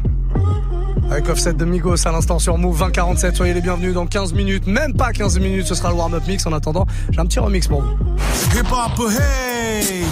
Avec 1.11 1.29
offset 1.29 1.55
de 1.55 1.65
Migos 1.65 2.07
à 2.07 2.13
l'instant 2.13 2.39
sur 2.39 2.57
Move 2.57 2.79
2047. 2.79 3.35
Soyez 3.35 3.53
les 3.55 3.61
bienvenus 3.61 3.95
dans 3.95 4.07
15 4.07 4.33
minutes. 4.33 4.69
Même 4.69 4.95
pas 4.95 5.11
15 5.11 5.41
minutes, 5.41 5.67
ce 5.67 5.75
sera 5.75 5.91
le 5.91 5.97
warm-up 5.97 6.23
mix. 6.29 6.47
En 6.47 6.53
attendant, 6.53 6.87
j'ai 7.11 7.19
un 7.19 7.27
petit 7.27 7.41
remix 7.41 7.67
pour 7.67 7.83
vous. 7.83 7.97
Hip 8.55 8.71
hop, 8.71 9.11
hey! 9.11 10.05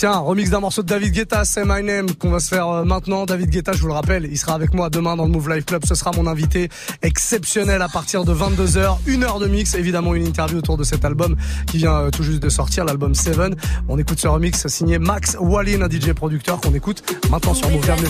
Tiens, 0.00 0.16
remix 0.16 0.48
d'un 0.48 0.60
morceau 0.60 0.82
de 0.82 0.86
David 0.86 1.12
Guetta, 1.12 1.44
C'est 1.44 1.62
My 1.62 1.82
Name, 1.82 2.14
qu'on 2.14 2.30
va 2.30 2.40
se 2.40 2.48
faire 2.48 2.66
euh, 2.68 2.84
maintenant. 2.84 3.26
David 3.26 3.50
Guetta, 3.50 3.72
je 3.72 3.82
vous 3.82 3.88
le 3.88 3.92
rappelle, 3.92 4.26
il 4.32 4.38
sera 4.38 4.54
avec 4.54 4.72
moi 4.72 4.88
demain 4.88 5.14
dans 5.14 5.26
le 5.26 5.30
Move 5.30 5.50
Life 5.50 5.66
Club. 5.66 5.84
Ce 5.84 5.94
sera 5.94 6.10
mon 6.16 6.26
invité 6.26 6.70
exceptionnel 7.02 7.82
à 7.82 7.88
partir 7.88 8.24
de 8.24 8.32
22h. 8.32 8.96
Une 9.04 9.24
heure 9.24 9.40
de 9.40 9.46
mix, 9.46 9.74
évidemment 9.74 10.14
une 10.14 10.26
interview 10.26 10.56
autour 10.56 10.78
de 10.78 10.84
cet 10.84 11.04
album 11.04 11.36
qui 11.66 11.76
vient 11.76 11.96
euh, 11.96 12.10
tout 12.10 12.22
juste 12.22 12.42
de 12.42 12.48
sortir, 12.48 12.86
l'album 12.86 13.14
Seven. 13.14 13.54
On 13.90 13.98
écoute 13.98 14.20
ce 14.20 14.28
remix 14.28 14.66
signé 14.68 14.98
Max 14.98 15.36
Wallin, 15.38 15.82
un 15.82 15.90
DJ 15.90 16.14
producteur 16.14 16.62
qu'on 16.62 16.72
écoute 16.72 17.02
maintenant 17.30 17.52
sur 17.52 17.68
Move. 17.68 17.82
Bienvenue. 17.82 18.08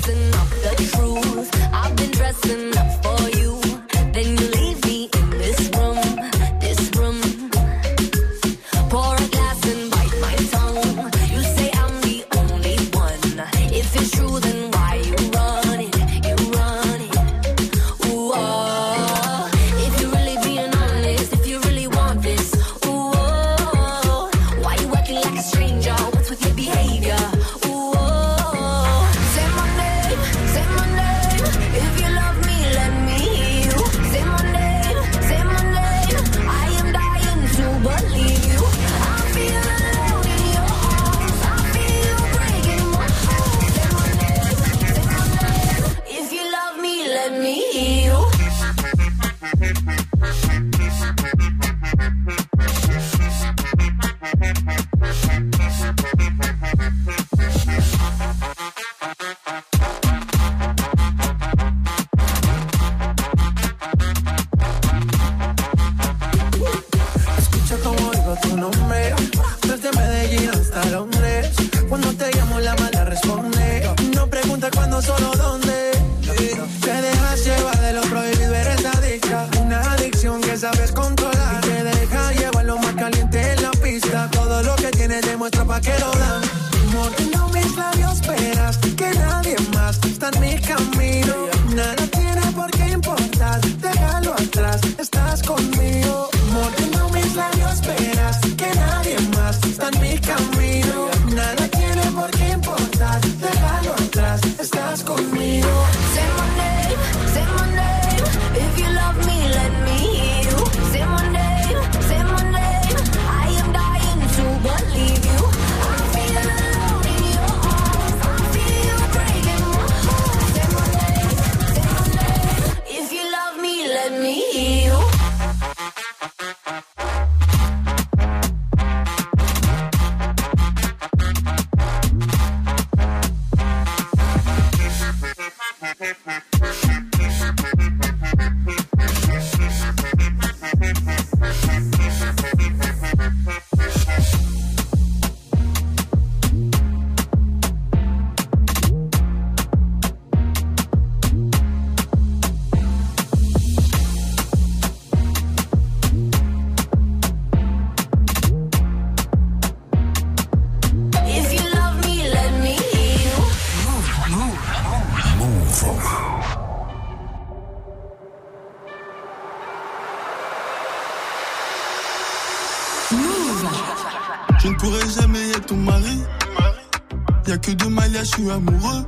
Amoureux. 178.48 179.04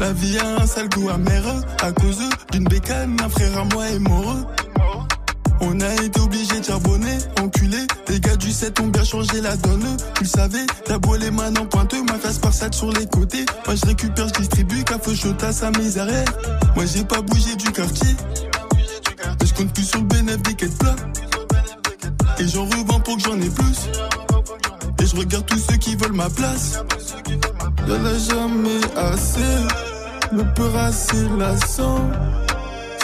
La 0.00 0.12
vie 0.12 0.38
a 0.38 0.62
un 0.62 0.66
sale 0.66 0.88
goût 0.88 1.08
amer 1.08 1.42
à 1.82 1.92
cause 1.92 2.18
d'une 2.52 2.64
bécane, 2.64 3.16
un 3.22 3.28
frère 3.28 3.58
à 3.58 3.64
moi 3.64 3.88
est 3.88 3.98
mort. 3.98 4.36
On 5.62 5.78
a 5.80 5.94
été 6.02 6.20
obligé 6.20 6.58
de 6.58 6.64
charbonner, 6.64 7.18
enculé. 7.40 7.78
Les 8.08 8.18
gars 8.18 8.36
du 8.36 8.50
7 8.50 8.80
ont 8.80 8.88
bien 8.88 9.04
changé 9.04 9.40
la 9.42 9.56
donne. 9.56 9.96
Tu 10.14 10.24
le 10.24 10.28
savais, 10.28 10.66
t'as 10.86 10.98
beau 10.98 11.16
les 11.16 11.30
mains 11.30 11.54
en 11.56 11.66
pointeux, 11.66 12.02
ma 12.02 12.14
face 12.14 12.38
par 12.38 12.52
sur 12.52 12.90
les 12.92 13.06
côtés. 13.06 13.44
Moi 13.66 13.76
je 13.76 13.86
récupère, 13.86 14.28
je 14.28 14.40
distribue, 14.40 14.82
café 14.84 15.12
à 15.42 15.52
sa 15.52 15.70
misère. 15.72 16.06
Moi 16.74 16.86
j'ai 16.86 17.04
pas 17.04 17.20
bougé 17.20 17.54
du 17.56 17.70
quartier. 17.72 18.16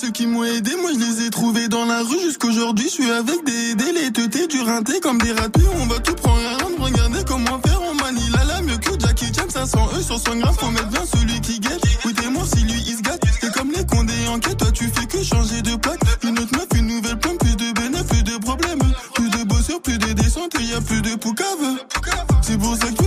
ceux 0.00 0.10
qui 0.10 0.26
m'ont 0.26 0.44
aidé, 0.44 0.70
moi 0.80 0.90
je 0.94 0.98
les 0.98 1.26
ai 1.26 1.30
trouvés 1.30 1.68
dans 1.68 1.84
la 1.84 2.00
rue 2.02 2.20
jusqu'aujourd'hui. 2.20 2.86
Je 2.86 3.02
suis 3.02 3.10
avec 3.10 3.44
des 3.44 3.74
délais, 3.74 4.10
teutés, 4.10 4.46
du 4.46 4.60
rinté 4.62 4.98
comme 5.00 5.18
des 5.18 5.32
ratés. 5.32 5.60
On 5.78 5.86
va 5.86 5.98
tout 5.98 6.14
prendre 6.14 6.40
à 6.40 6.56
rendre, 6.64 6.80
regardez 6.80 7.22
comment 7.26 7.60
faire. 7.60 7.80
On 7.82 7.94
manie 7.94 8.30
la 8.30 8.44
la 8.44 8.62
mieux 8.62 8.78
que 8.78 8.98
Jackie 8.98 9.26
Chan, 9.34 9.48
500 9.48 9.90
E 9.98 10.02
sur 10.02 10.18
100 10.18 10.36
grammes. 10.36 10.54
Faut 10.58 10.70
mettre 10.70 10.88
bien 10.88 11.02
celui 11.04 11.40
qui 11.42 11.60
guette. 11.60 11.84
Écoutez-moi 11.98 12.44
si 12.46 12.62
lui 12.62 12.82
il 12.86 12.96
se 12.96 13.02
gâte. 13.02 13.22
C'est 13.42 13.52
comme 13.52 13.72
les 13.72 13.84
condés 13.84 14.28
en 14.28 14.38
quête, 14.38 14.56
toi 14.56 14.70
tu 14.72 14.84
fais 14.88 15.06
que 15.06 15.22
changer 15.22 15.60
de 15.60 15.76
plaque. 15.76 16.00
Une 16.22 16.38
autre 16.38 16.56
meuf, 16.56 16.68
une 16.74 16.86
nouvelle 16.86 17.18
pomme, 17.18 17.36
plus 17.36 17.56
de 17.56 17.72
bénéfices, 17.72 18.06
plus 18.08 18.22
de 18.22 18.38
problèmes. 18.38 18.80
Plus 19.14 19.28
de 19.28 19.44
bosseurs, 19.44 19.82
plus 19.82 19.98
de 19.98 20.12
descentes, 20.14 20.54
y 20.60 20.72
a 20.72 20.80
plus 20.80 21.02
de 21.02 21.14
poucave. 21.16 21.76
C'est 22.40 22.58
pour 22.58 22.74
ça 22.74 22.86
que 22.86 22.99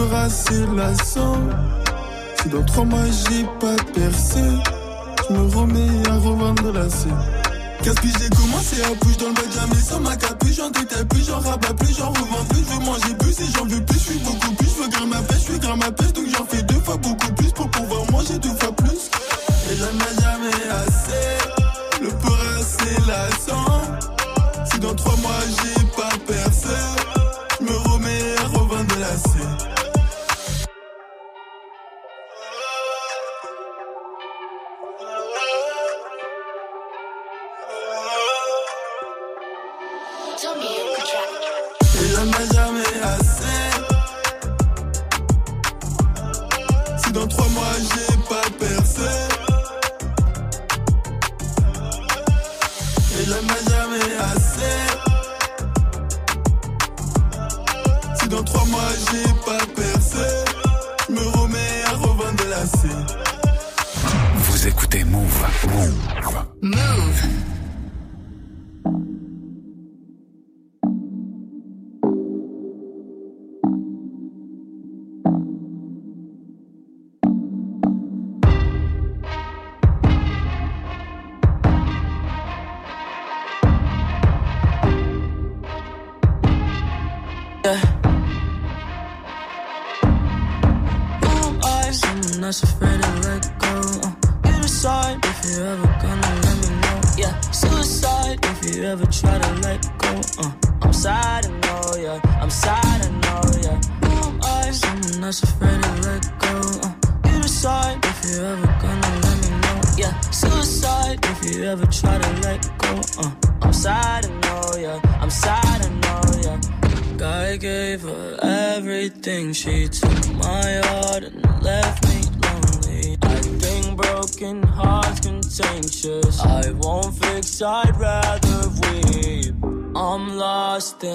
le 0.00 0.08
peur 0.08 0.18
assez 0.18 0.66
lassant. 0.76 1.38
Si 2.42 2.48
dans 2.48 2.64
trois 2.64 2.84
mois 2.84 3.04
j'ai 3.04 3.44
pas 3.60 3.76
percé, 3.92 4.40
je 5.28 5.34
me 5.34 5.56
remets 5.56 6.08
à 6.08 6.14
revendre 6.14 6.72
la 6.72 6.88
scène. 6.88 7.16
Que 7.82 7.90
j'ai 7.90 8.28
commencé 8.30 8.82
à 8.82 8.94
bouger 8.94 9.16
dans 9.16 9.28
le 9.28 9.52
jamais 9.52 9.80
sans 9.80 10.00
ma 10.00 10.14
capuche, 10.14 10.56
j'en 10.56 10.70
détaille 10.70 11.04
plus, 11.06 11.26
j'en 11.26 11.40
rabats 11.40 11.72
plus, 11.78 11.96
j'en 11.96 12.10
revends 12.10 12.44
plus, 12.50 12.58
je 12.58 12.74
veux 12.74 12.84
manger 12.84 13.14
plus 13.18 13.40
et 13.40 13.50
j'en 13.56 13.64
veux 13.64 13.80
plus, 13.80 13.98
je 13.98 14.04
suis 14.04 14.18
beaucoup 14.18 14.54
plus, 14.54 14.68
je 14.68 14.82
veux 14.82 14.88
grimper 14.90 15.06
ma 15.06 15.22
pêche, 15.22 15.38
je 15.38 15.52
suis 15.52 15.58
grimper 15.58 15.86
ma 15.86 15.92
pêche, 15.92 16.12
donc 16.12 16.24
j'en 16.36 16.44
fais 16.44 16.62
deux 16.62 16.80
fois 16.80 16.96
beaucoup 16.98 17.32
plus 17.32 17.52
pour 17.52 17.70
pouvoir 17.70 18.10
manger 18.12 18.38
deux 18.38 18.54
fois 18.60 18.72
plus. 18.76 19.10
Et 19.70 19.76
j'en 19.76 19.86
ai 19.86 20.20
jamais 20.20 20.60
assez, 20.84 22.02
le 22.02 22.08
peur 22.08 22.38
assez 22.58 22.94
lassant. 23.08 23.82
Si 24.70 24.78
dans 24.78 24.94
trois 24.94 25.16
mois 25.16 25.40
j'ai 25.48 25.79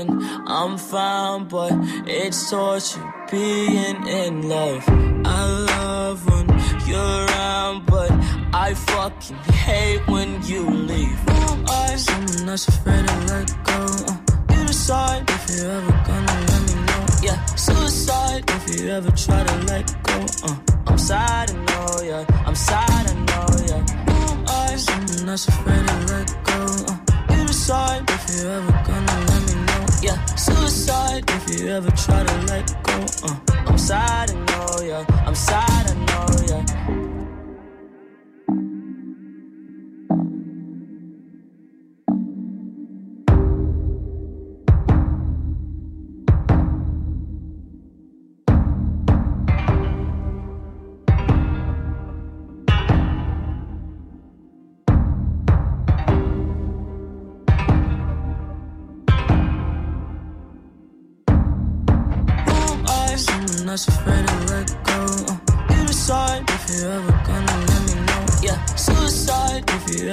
I'm 0.10 0.78
fine, 0.78 1.46
but 1.46 1.72
it's 2.08 2.50
torture 2.50 3.14
being 3.32 4.08
in 4.08 4.48
love. 4.50 4.84
I 5.26 5.46
love 5.46 6.26
when 6.30 6.48
you're 6.88 7.26
around, 7.26 7.86
but 7.86 8.12
I 8.54 8.74
fucking 8.74 9.38
hate 9.54 10.08
when 10.08 10.42
you 10.44 10.70
leave. 10.70 11.18
Who 11.30 11.66
I? 11.68 11.96
Someone 11.96 12.46
that's 12.46 12.68
afraid 12.68 13.08
to 13.08 13.16
let 13.32 13.48
go. 13.66 13.80
Uh, 14.08 14.18
you 14.52 14.66
decide 14.68 15.30
if 15.30 15.58
you're 15.58 15.72
ever 15.72 15.92
gonna 16.08 16.38
let 16.50 16.62
me 16.68 16.76
know. 16.88 17.06
Yeah, 17.24 17.46
suicide 17.56 18.44
if 18.48 18.80
you 18.80 18.90
ever 18.90 19.12
try 19.12 19.44
to 19.44 19.56
let 19.66 19.86
go. 20.04 20.26
Uh, 20.44 20.56
I'm 20.88 20.98
sad, 20.98 21.52
I 21.52 21.54
know, 21.54 22.02
yeah. 22.04 22.44
I'm 22.46 22.56
sad, 22.56 23.10
I 23.10 23.14
know, 23.14 23.48
yeah. 23.70 23.82
Who 24.10 24.44
I? 24.48 24.76
Someone 24.76 25.26
that's 25.26 25.48
afraid 25.48 25.88
to 25.88 25.98
let 26.14 26.28
go. 26.46 26.60
Uh, 26.88 27.38
you 27.38 27.48
decide 27.48 28.04
if 28.10 28.24
you're 28.38 28.52
ever 28.52 28.72
gonna 28.88 29.26
let 29.28 29.42
me 29.48 29.54
know. 29.56 29.65
Yeah, 30.06 30.24
suicide 30.36 31.24
if 31.30 31.60
you 31.60 31.68
ever 31.70 31.90
try 31.90 32.24
to 32.24 32.38
let 32.46 32.68
go. 32.84 32.94
Uh, 33.24 33.38
I'm 33.66 33.76
sad, 33.76 34.30
I 34.30 34.34
know, 34.36 34.86
yeah. 34.86 35.24
I'm 35.26 35.34
sad, 35.34 35.75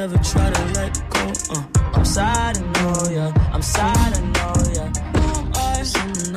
if 0.05 0.11
you 0.11 0.17
ever 0.17 0.25
try 0.25 0.51
to 0.51 0.65
let 0.75 1.11
go. 1.11 1.33
Uh, 1.55 1.63
I'm 1.95 2.05
sad, 2.05 2.59
I 2.59 2.83
know, 2.83 3.11
yeah. 3.11 3.51
I'm 3.53 3.63
sad, 3.63 4.17
I 4.17 4.21
know, 4.21 4.55
yeah. 4.75 4.89
Who 5.15 5.41
am 5.41 5.53
I? 5.55 5.83
Someone 5.83 6.37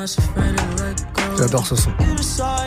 J'adore 1.46 1.68
ce 1.68 1.76
son. 1.76 1.92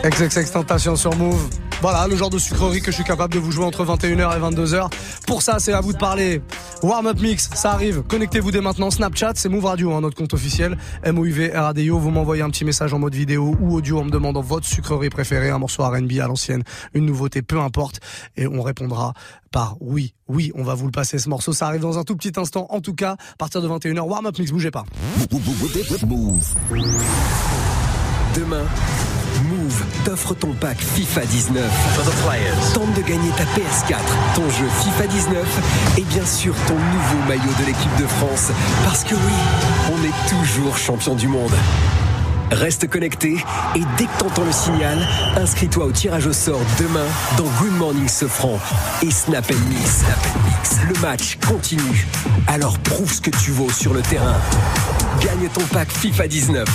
XXX 0.05 0.51
Tentation 0.53 0.95
sur 0.95 1.13
Move. 1.17 1.49
Voilà, 1.81 2.07
le 2.07 2.15
genre 2.15 2.29
de 2.29 2.37
sucrerie 2.37 2.79
que 2.79 2.91
je 2.91 2.95
suis 2.95 3.03
capable 3.03 3.33
de 3.33 3.39
vous 3.39 3.51
jouer 3.51 3.65
entre 3.65 3.83
21h 3.83 4.37
et 4.37 4.39
22h. 4.39 4.89
Pour 5.27 5.41
ça, 5.41 5.59
c'est 5.59 5.73
à 5.73 5.81
vous 5.81 5.91
de 5.91 5.97
parler. 5.97 6.41
Warm 6.81 7.07
Up 7.07 7.19
Mix, 7.19 7.49
ça 7.55 7.73
arrive. 7.73 8.03
Connectez-vous 8.03 8.51
dès 8.51 8.61
maintenant. 8.61 8.89
Snapchat, 8.89 9.33
c'est 9.35 9.49
Move 9.49 9.65
Radio, 9.65 9.91
hein, 9.93 9.99
notre 9.99 10.15
compte 10.15 10.33
officiel. 10.33 10.77
MOUV 11.05 11.51
RADIO. 11.53 11.99
Vous 11.99 12.09
m'envoyez 12.09 12.41
un 12.41 12.49
petit 12.49 12.63
message 12.63 12.93
en 12.93 12.99
mode 12.99 13.15
vidéo 13.15 13.53
ou 13.59 13.75
audio 13.75 13.99
en 13.99 14.05
me 14.05 14.11
demandant 14.11 14.41
votre 14.41 14.65
sucrerie 14.65 15.09
préférée, 15.09 15.49
un 15.49 15.57
morceau 15.57 15.83
R&B 15.83 16.13
à 16.21 16.27
l'ancienne, 16.27 16.63
une 16.93 17.05
nouveauté, 17.05 17.41
peu 17.41 17.59
importe. 17.59 17.99
Et 18.37 18.47
on 18.47 18.61
répondra 18.61 19.13
par 19.51 19.75
oui. 19.81 20.13
Oui, 20.29 20.53
on 20.55 20.63
va 20.63 20.73
vous 20.73 20.85
le 20.85 20.91
passer 20.91 21.19
ce 21.19 21.27
morceau. 21.27 21.51
Ça 21.51 21.67
arrive 21.67 21.81
dans 21.81 21.99
un 21.99 22.03
tout 22.03 22.15
petit 22.15 22.39
instant. 22.39 22.65
En 22.69 22.79
tout 22.79 22.93
cas, 22.93 23.17
à 23.33 23.35
partir 23.37 23.61
de 23.61 23.67
21h, 23.67 23.99
Warm 23.99 24.25
Up 24.25 24.39
Mix, 24.39 24.51
bougez 24.51 24.71
pas. 24.71 24.85
Demain, 28.35 28.63
Move 29.49 29.83
t'offre 30.05 30.35
ton 30.35 30.53
pack 30.53 30.77
FIFA 30.77 31.25
19. 31.25 31.63
Tente 32.73 32.93
de 32.93 33.01
gagner 33.01 33.29
ta 33.31 33.43
PS4, 33.43 33.97
ton 34.35 34.49
jeu 34.49 34.67
FIFA 34.83 35.07
19 35.07 35.97
et 35.97 36.01
bien 36.03 36.25
sûr 36.25 36.53
ton 36.67 36.75
nouveau 36.75 37.27
maillot 37.27 37.53
de 37.59 37.65
l'équipe 37.65 37.95
de 37.99 38.05
France. 38.05 38.51
Parce 38.83 39.03
que 39.03 39.15
oui, 39.15 39.33
on 39.91 40.03
est 40.03 40.29
toujours 40.29 40.77
champion 40.77 41.15
du 41.15 41.27
monde. 41.27 41.53
Reste 42.51 42.87
connecté 42.87 43.37
et 43.75 43.81
dès 43.97 44.05
que 44.05 44.17
t'entends 44.17 44.43
le 44.43 44.51
signal, 44.51 44.97
inscris-toi 45.37 45.85
au 45.85 45.91
tirage 45.91 46.25
au 46.25 46.33
sort 46.33 46.61
demain 46.79 47.05
dans 47.37 47.45
Good 47.59 47.73
Morning 47.77 48.07
Sofran 48.07 48.59
et 49.03 49.11
Snap. 49.11 49.45
Snap 49.45 49.55
Mix. 49.69 50.03
Le 50.87 50.99
match 50.99 51.37
continue. 51.47 52.07
Alors 52.47 52.79
prouve 52.79 53.11
ce 53.13 53.21
que 53.21 53.29
tu 53.29 53.51
vaux 53.51 53.69
sur 53.69 53.93
le 53.93 54.01
terrain. 54.01 54.35
Gagne 55.21 55.47
ton 55.53 55.63
pack 55.71 55.91
FIFA 55.91 56.27
19 56.27 56.67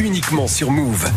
uniquement 0.00 0.48
sur 0.48 0.70
Move. 0.70 1.08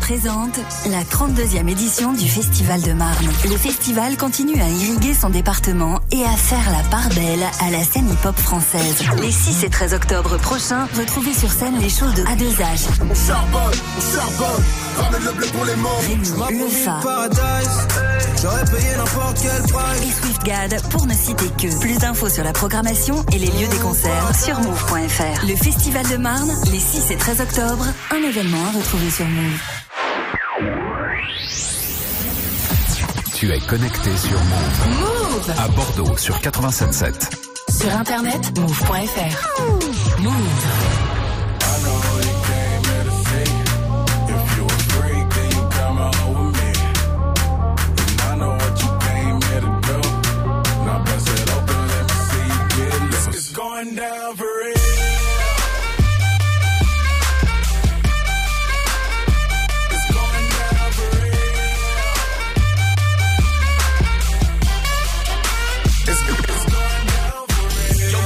Présente 0.00 0.58
la 0.90 1.02
32e 1.02 1.68
édition 1.68 2.12
du 2.12 2.28
Festival 2.28 2.82
de 2.82 2.92
Marne. 2.92 3.26
Le 3.44 3.56
festival 3.56 4.16
continue 4.16 4.60
à 4.60 4.68
irriguer 4.68 5.14
son 5.14 5.30
département 5.30 6.00
et 6.10 6.24
à 6.24 6.36
faire 6.36 6.70
la 6.70 6.82
part 6.90 7.08
belle 7.10 7.42
à 7.60 7.70
la 7.70 7.82
scène 7.84 8.08
hip-hop 8.10 8.36
française. 8.36 9.02
Les 9.20 9.30
6 9.30 9.64
et 9.64 9.70
13 9.70 9.94
octobre 9.94 10.36
prochains, 10.38 10.86
retrouvez 10.96 11.32
sur 11.32 11.50
scène 11.50 11.78
les 11.78 11.88
shows 11.88 12.10
de 12.10 12.22
A2H, 12.22 12.88
On 13.10 13.14
charbonne, 13.14 13.78
on 13.96 14.16
charbonne, 14.16 14.64
ramène 14.96 15.24
le 15.24 15.32
blé 15.32 15.46
pour 15.48 15.64
les 15.64 15.76
morts. 15.76 16.02
J'aurais 18.42 18.64
payé 18.64 18.96
n'importe 18.96 19.38
quel 19.40 19.62
price. 19.62 20.02
et 20.02 20.12
SwiftGad 20.12 20.82
pour 20.90 21.06
ne 21.06 21.14
citer 21.14 21.48
que. 21.58 21.80
Plus 21.80 21.98
d'infos 21.98 22.28
sur 22.28 22.44
la 22.44 22.52
programmation 22.52 23.24
et 23.32 23.38
les 23.38 23.46
lieux 23.46 23.68
des 23.68 23.78
concerts 23.78 24.34
sur 24.34 24.58
move.fr. 24.60 25.46
Le 25.46 25.56
Festival 25.56 26.06
de 26.08 26.16
Marne, 26.16 26.50
les 26.70 26.80
6 26.80 27.10
et 27.12 27.16
13 27.16 27.40
octobre, 27.40 27.86
un 28.10 28.22
événement 28.28 28.64
à 28.66 28.76
retrouver 28.76 29.10
sur 29.10 29.26
Move. 29.26 29.60
Tu 33.34 33.50
es 33.52 33.58
connecté 33.60 34.10
sur 34.16 34.38
Move. 34.38 35.00
Move 35.00 35.54
À 35.58 35.68
Bordeaux 35.68 36.16
sur 36.16 36.36
87.7. 36.38 37.12
Sur 37.80 37.96
internet, 37.96 38.58
move.fr. 38.58 40.20
Move. 40.20 40.81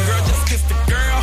Girl. 0.07 0.23
Just 0.27 0.47
kissed 0.49 0.71
a 0.71 0.91
girl. 0.91 1.21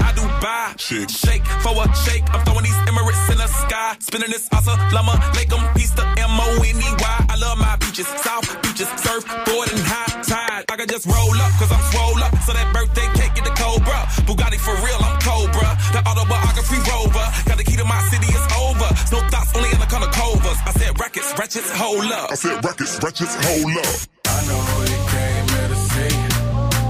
I 0.00 0.12
do 0.14 0.22
buy. 0.40 0.74
Shake. 0.76 1.10
Shake 1.10 1.46
for 1.62 1.72
a 1.72 1.86
shake. 2.04 2.24
I'm 2.32 2.44
throwing 2.44 2.64
these 2.64 2.80
Emirates 2.88 3.30
in 3.32 3.38
the 3.38 3.46
sky. 3.46 3.96
Spinning 4.00 4.30
this 4.30 4.48
asa 4.52 4.76
llama. 4.92 5.14
Lake 5.36 5.52
'em 5.52 5.62
piece 5.74 5.90
the 5.90 6.04
M-O-N-E-Y. 6.04 7.26
I 7.28 7.36
love 7.36 7.58
my 7.58 7.76
beaches. 7.76 8.06
South 8.24 8.46
beaches. 8.62 8.88
Surfboard 9.02 9.72
and 9.72 9.80
high 9.80 10.22
tide. 10.22 10.64
I 10.70 10.76
can 10.76 10.88
just 10.88 11.06
roll 11.06 11.36
up, 11.44 11.52
cause 11.58 11.72
I'm 11.72 11.82
swole 11.92 12.22
up. 12.22 12.32
So 12.46 12.52
that 12.52 12.72
birthday 12.72 13.08
cake 13.18 13.34
get 13.34 13.44
the 13.44 13.55
Cobra. 13.86 14.06
Bugatti 14.26 14.58
for 14.58 14.74
real, 14.84 14.98
I'm 15.00 15.18
Cobra. 15.20 15.78
The 15.92 16.02
autobiography 16.06 16.78
rover. 16.90 17.26
Got 17.46 17.58
the 17.58 17.64
key 17.64 17.76
to 17.76 17.84
my 17.84 18.00
city, 18.10 18.26
it's 18.28 18.46
over. 18.58 18.88
No 19.12 19.18
thoughts, 19.30 19.54
only 19.56 19.70
in 19.70 19.78
the 19.78 19.86
color 19.86 20.10
covers. 20.10 20.58
I 20.66 20.72
said 20.72 20.98
records, 20.98 21.32
wretches, 21.38 21.70
hold 21.70 22.10
up. 22.12 22.30
I 22.32 22.34
said 22.34 22.64
records, 22.64 22.98
wretches, 23.02 23.34
hold 23.34 23.76
up. 23.78 23.94
I 24.26 24.46
know 24.48 24.62
you 24.90 25.00
came 25.14 25.46
here 25.54 25.68
to 25.68 25.78
see. 25.90 26.14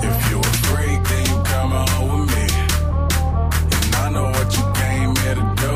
If 0.08 0.16
you 0.30 0.38
a 0.40 0.52
freak, 0.68 1.00
then 1.04 1.24
you 1.30 1.36
come 1.44 1.70
home 1.70 2.20
with 2.20 2.28
me. 2.34 2.46
And 3.76 3.94
I 3.94 4.10
know 4.14 4.28
what 4.30 4.48
you 4.56 4.64
came 4.80 5.12
here 5.22 5.36
to 5.40 5.46
do. 5.62 5.72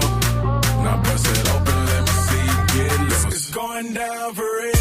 Now 0.85 1.03
bust 1.05 1.27
it 1.29 1.49
open, 1.55 1.79
let 1.91 2.03
me 2.09 2.15
see 2.29 2.45
you 2.51 2.59
get 2.75 3.01
loose. 3.01 3.25
It's 3.27 3.51
going 3.51 3.93
down 3.93 4.35
for 4.35 4.43
real. 4.59 4.80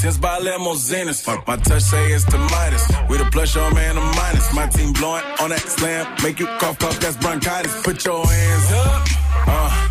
Tins 0.00 0.18
by 0.18 0.38
limousines. 0.38 1.26
My 1.26 1.56
touch, 1.56 1.82
say 1.82 2.12
it's 2.12 2.24
the 2.24 2.38
Midas. 2.38 2.84
We 3.08 3.18
the 3.18 3.28
plus, 3.30 3.54
your 3.54 3.72
man, 3.74 3.94
the 3.94 4.00
minus. 4.00 4.52
My 4.54 4.66
team 4.66 4.92
blowing 4.92 5.24
on 5.40 5.50
that 5.50 5.60
slam. 5.60 6.06
Make 6.22 6.40
you 6.40 6.46
cough, 6.58 6.78
cough, 6.78 6.98
that's 7.00 7.16
bronchitis. 7.16 7.82
Put 7.82 8.04
your 8.04 8.24
hands 8.26 8.72
up. 8.72 9.08
Uh, 9.46 9.88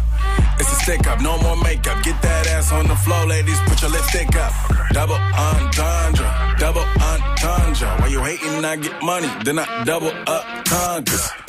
it's 0.60 0.72
a 0.72 0.76
stick 0.84 1.08
up, 1.08 1.22
no 1.22 1.38
more 1.42 1.58
makeup. 1.64 2.04
Get 2.04 2.22
that 2.22 2.48
ass 2.48 2.72
on 2.72 2.88
the 2.88 2.96
floor, 2.96 3.26
ladies. 3.28 3.60
Put 3.68 3.82
your 3.82 3.92
lipstick 3.92 4.36
up. 4.36 4.54
Double 4.92 5.16
entendre, 5.16 6.56
double 6.58 6.86
entendre. 7.00 7.90
While 8.00 8.12
you 8.12 8.24
hating, 8.24 8.66
I 8.66 8.76
get 8.78 9.02
money, 9.04 9.30
then 9.44 9.60
I 9.60 9.84
double 9.84 10.12
up 10.28 10.66
tundras. 10.66 11.49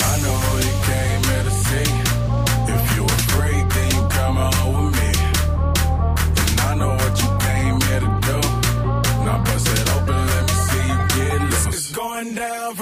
Down 12.35 12.75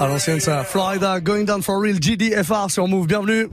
À 0.00 0.08
l'ancienne, 0.08 0.40
ça. 0.40 0.64
Florida, 0.64 1.20
Going 1.20 1.44
Down 1.44 1.60
for 1.60 1.78
Real, 1.78 1.98
GDFR 2.00 2.70
sur 2.70 2.88
Move. 2.88 3.06
Bienvenue. 3.06 3.48